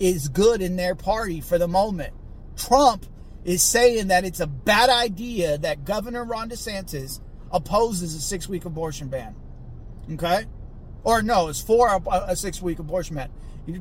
is 0.02 0.30
good 0.30 0.62
in 0.62 0.76
their 0.76 0.96
party 0.96 1.40
for 1.40 1.60
the 1.60 1.68
moment. 1.68 2.14
Trump 2.58 3.06
is 3.46 3.62
saying 3.62 4.08
that 4.08 4.26
it's 4.26 4.40
a 4.40 4.48
bad 4.48 4.90
idea 4.90 5.60
that 5.60 5.86
Governor 5.86 6.24
Ron 6.26 6.50
DeSantis 6.50 7.20
opposes 7.52 8.16
a 8.16 8.20
six 8.20 8.50
week 8.50 8.66
abortion 8.66 9.10
ban. 9.10 9.36
Okay? 10.12 10.46
Or 11.04 11.22
no, 11.22 11.50
it's 11.50 11.62
for 11.62 11.88
a, 11.88 12.02
a 12.28 12.36
six 12.36 12.62
week 12.62 12.80
abortion 12.80 13.16
ban. 13.16 13.30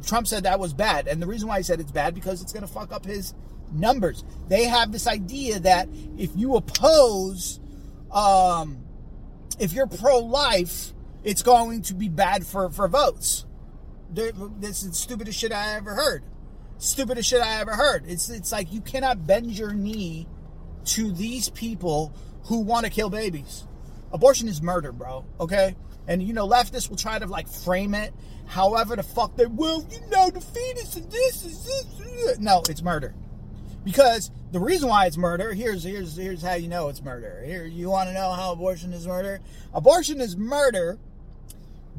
Trump 0.04 0.26
said 0.26 0.42
that 0.42 0.60
was 0.60 0.74
bad. 0.74 1.08
And 1.08 1.22
the 1.22 1.26
reason 1.26 1.48
why 1.48 1.56
he 1.56 1.62
said 1.62 1.80
it's 1.80 1.90
bad 1.90 2.14
because 2.14 2.42
it's 2.42 2.52
going 2.52 2.66
to 2.66 2.72
fuck 2.72 2.92
up 2.92 3.06
his 3.06 3.32
numbers. 3.72 4.22
They 4.48 4.64
have 4.64 4.92
this 4.92 5.06
idea 5.06 5.60
that 5.60 5.88
if 6.18 6.30
you 6.36 6.56
oppose, 6.56 7.60
um, 8.12 8.84
if 9.58 9.72
you're 9.72 9.86
pro 9.86 10.18
life, 10.18 10.92
it's 11.24 11.42
going 11.42 11.82
to 11.82 11.94
be 11.94 12.08
bad 12.08 12.46
for, 12.46 12.68
for 12.68 12.88
votes. 12.88 13.46
This 14.12 14.82
is 14.82 14.88
the 14.90 14.94
stupidest 14.94 15.38
shit 15.38 15.52
I 15.52 15.74
ever 15.74 15.94
heard. 15.94 16.24
Stupidest 16.78 17.28
shit 17.28 17.40
I 17.40 17.60
ever 17.60 17.72
heard. 17.72 18.04
It's 18.06 18.28
it's 18.30 18.52
like 18.52 18.72
you 18.72 18.80
cannot 18.80 19.26
bend 19.26 19.52
your 19.52 19.72
knee 19.72 20.26
to 20.86 21.12
these 21.12 21.48
people 21.50 22.14
who 22.44 22.60
want 22.60 22.86
to 22.86 22.90
kill 22.90 23.10
babies. 23.10 23.64
Abortion 24.12 24.48
is 24.48 24.60
murder, 24.60 24.92
bro. 24.92 25.24
Okay, 25.38 25.76
and 26.08 26.22
you 26.22 26.32
know 26.32 26.48
leftists 26.48 26.88
will 26.88 26.96
try 26.96 27.18
to 27.18 27.26
like 27.26 27.48
frame 27.48 27.94
it 27.94 28.12
however 28.46 28.96
the 28.96 29.02
fuck 29.02 29.36
they 29.36 29.46
will. 29.46 29.86
You 29.90 30.00
know 30.10 30.30
the 30.30 30.40
fetus 30.40 30.94
this 30.94 31.44
is 31.44 31.64
this. 31.64 32.38
No, 32.38 32.62
it's 32.68 32.82
murder. 32.82 33.14
Because 33.84 34.30
the 34.50 34.60
reason 34.60 34.88
why 34.88 35.06
it's 35.06 35.16
murder 35.16 35.54
here's 35.54 35.84
here's 35.84 36.16
here's 36.16 36.42
how 36.42 36.54
you 36.54 36.68
know 36.68 36.88
it's 36.88 37.02
murder. 37.02 37.42
Here 37.44 37.64
you 37.64 37.90
want 37.90 38.08
to 38.08 38.14
know 38.14 38.32
how 38.32 38.52
abortion 38.52 38.92
is 38.92 39.06
murder. 39.06 39.40
Abortion 39.72 40.20
is 40.20 40.36
murder 40.36 40.98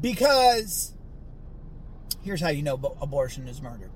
because 0.00 0.94
here's 2.22 2.40
how 2.40 2.48
you 2.48 2.62
know 2.62 2.74
abortion 3.00 3.48
is 3.48 3.60
murder. 3.60 3.90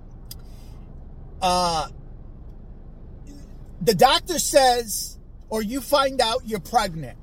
Uh, 1.40 1.88
the 3.80 3.94
doctor 3.94 4.38
says, 4.38 5.18
or 5.48 5.62
you 5.62 5.80
find 5.80 6.20
out 6.20 6.42
you're 6.44 6.60
pregnant. 6.60 7.18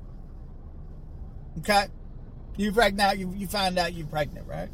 Okay? 1.58 1.86
You 2.56 2.72
pregnant, 2.72 3.18
you, 3.18 3.32
you 3.36 3.46
find 3.46 3.78
out 3.78 3.92
you're 3.92 4.06
pregnant, 4.06 4.46
right? 4.46 4.68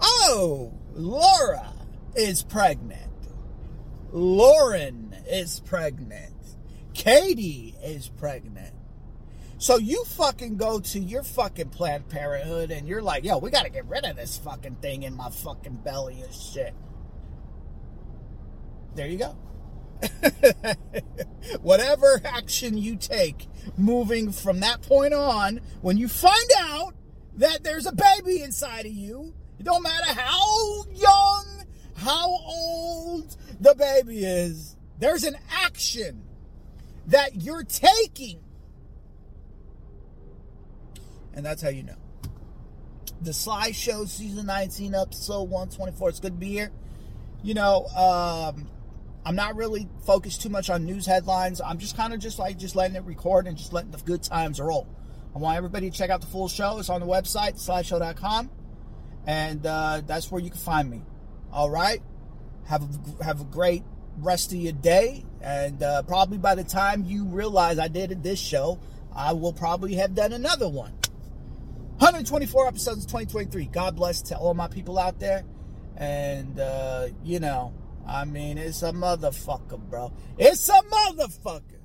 Oh, 0.00 0.72
Laura 0.94 1.72
is 2.16 2.42
pregnant. 2.42 3.10
Lauren 4.12 5.14
is 5.28 5.60
pregnant. 5.60 6.34
Katie 6.94 7.74
is 7.82 8.08
pregnant. 8.08 8.74
So 9.60 9.76
you 9.76 10.04
fucking 10.04 10.56
go 10.56 10.80
to 10.80 10.98
your 10.98 11.22
fucking 11.22 11.68
Planned 11.68 12.08
Parenthood 12.08 12.70
and 12.70 12.88
you're 12.88 13.02
like, 13.02 13.24
yo, 13.24 13.36
we 13.36 13.50
gotta 13.50 13.68
get 13.68 13.84
rid 13.84 14.06
of 14.06 14.16
this 14.16 14.38
fucking 14.38 14.76
thing 14.76 15.02
in 15.02 15.14
my 15.14 15.28
fucking 15.28 15.80
belly 15.84 16.22
and 16.22 16.32
shit. 16.32 16.74
There 18.94 19.06
you 19.06 19.18
go. 19.18 19.36
Whatever 21.60 22.22
action 22.24 22.78
you 22.78 22.96
take 22.96 23.48
moving 23.76 24.32
from 24.32 24.60
that 24.60 24.80
point 24.80 25.12
on, 25.12 25.60
when 25.82 25.98
you 25.98 26.08
find 26.08 26.50
out 26.58 26.94
that 27.36 27.62
there's 27.62 27.84
a 27.84 27.92
baby 27.92 28.40
inside 28.40 28.86
of 28.86 28.92
you, 28.92 29.34
it 29.58 29.64
don't 29.64 29.82
matter 29.82 30.18
how 30.18 30.84
young, 30.90 31.66
how 31.96 32.30
old 32.30 33.36
the 33.60 33.74
baby 33.74 34.24
is, 34.24 34.74
there's 34.98 35.24
an 35.24 35.36
action 35.50 36.22
that 37.08 37.42
you're 37.42 37.64
taking 37.64 38.40
and 41.34 41.44
that's 41.44 41.62
how 41.62 41.68
you 41.68 41.82
know. 41.82 41.96
The 43.22 43.32
Sly 43.32 43.72
Show, 43.72 44.06
season 44.06 44.46
19, 44.46 44.94
episode 44.94 45.42
124. 45.42 46.08
It's 46.08 46.20
good 46.20 46.32
to 46.32 46.38
be 46.38 46.48
here. 46.48 46.70
You 47.42 47.54
know, 47.54 47.86
um, 47.88 48.68
I'm 49.24 49.36
not 49.36 49.56
really 49.56 49.88
focused 50.06 50.40
too 50.42 50.48
much 50.48 50.70
on 50.70 50.84
news 50.84 51.06
headlines. 51.06 51.60
I'm 51.60 51.78
just 51.78 51.96
kind 51.96 52.14
of 52.14 52.20
just 52.20 52.38
like 52.38 52.58
just 52.58 52.76
letting 52.76 52.96
it 52.96 53.04
record 53.04 53.46
and 53.46 53.56
just 53.56 53.72
letting 53.72 53.90
the 53.90 53.98
good 53.98 54.22
times 54.22 54.60
roll. 54.60 54.86
I 55.34 55.38
want 55.38 55.56
everybody 55.56 55.90
to 55.90 55.96
check 55.96 56.10
out 56.10 56.20
the 56.20 56.26
full 56.26 56.48
show. 56.48 56.78
It's 56.78 56.88
on 56.88 57.00
the 57.00 57.06
website, 57.06 57.54
slyshow.com, 57.54 58.50
and 59.26 59.64
uh, 59.64 60.02
that's 60.06 60.30
where 60.30 60.40
you 60.40 60.50
can 60.50 60.58
find 60.58 60.90
me. 60.90 61.02
All 61.52 61.70
right, 61.70 62.02
have 62.66 62.82
a, 62.82 63.24
have 63.24 63.40
a 63.40 63.44
great 63.44 63.84
rest 64.18 64.52
of 64.52 64.58
your 64.58 64.72
day, 64.72 65.24
and 65.40 65.82
uh, 65.82 66.02
probably 66.02 66.38
by 66.38 66.54
the 66.54 66.64
time 66.64 67.04
you 67.04 67.26
realize 67.26 67.78
I 67.78 67.88
did 67.88 68.22
this 68.22 68.40
show, 68.40 68.80
I 69.14 69.34
will 69.34 69.52
probably 69.52 69.94
have 69.94 70.14
done 70.14 70.32
another 70.32 70.68
one. 70.68 70.92
124 72.00 72.66
episodes 72.66 73.04
in 73.04 73.10
2023. 73.10 73.66
God 73.66 73.94
bless 73.94 74.22
to 74.22 74.36
all 74.38 74.54
my 74.54 74.68
people 74.68 74.98
out 74.98 75.20
there. 75.20 75.44
And, 75.98 76.58
uh, 76.58 77.08
you 77.22 77.40
know, 77.40 77.74
I 78.08 78.24
mean, 78.24 78.56
it's 78.56 78.82
a 78.82 78.90
motherfucker, 78.90 79.78
bro. 79.78 80.10
It's 80.38 80.66
a 80.70 80.80
motherfucker. 80.80 81.79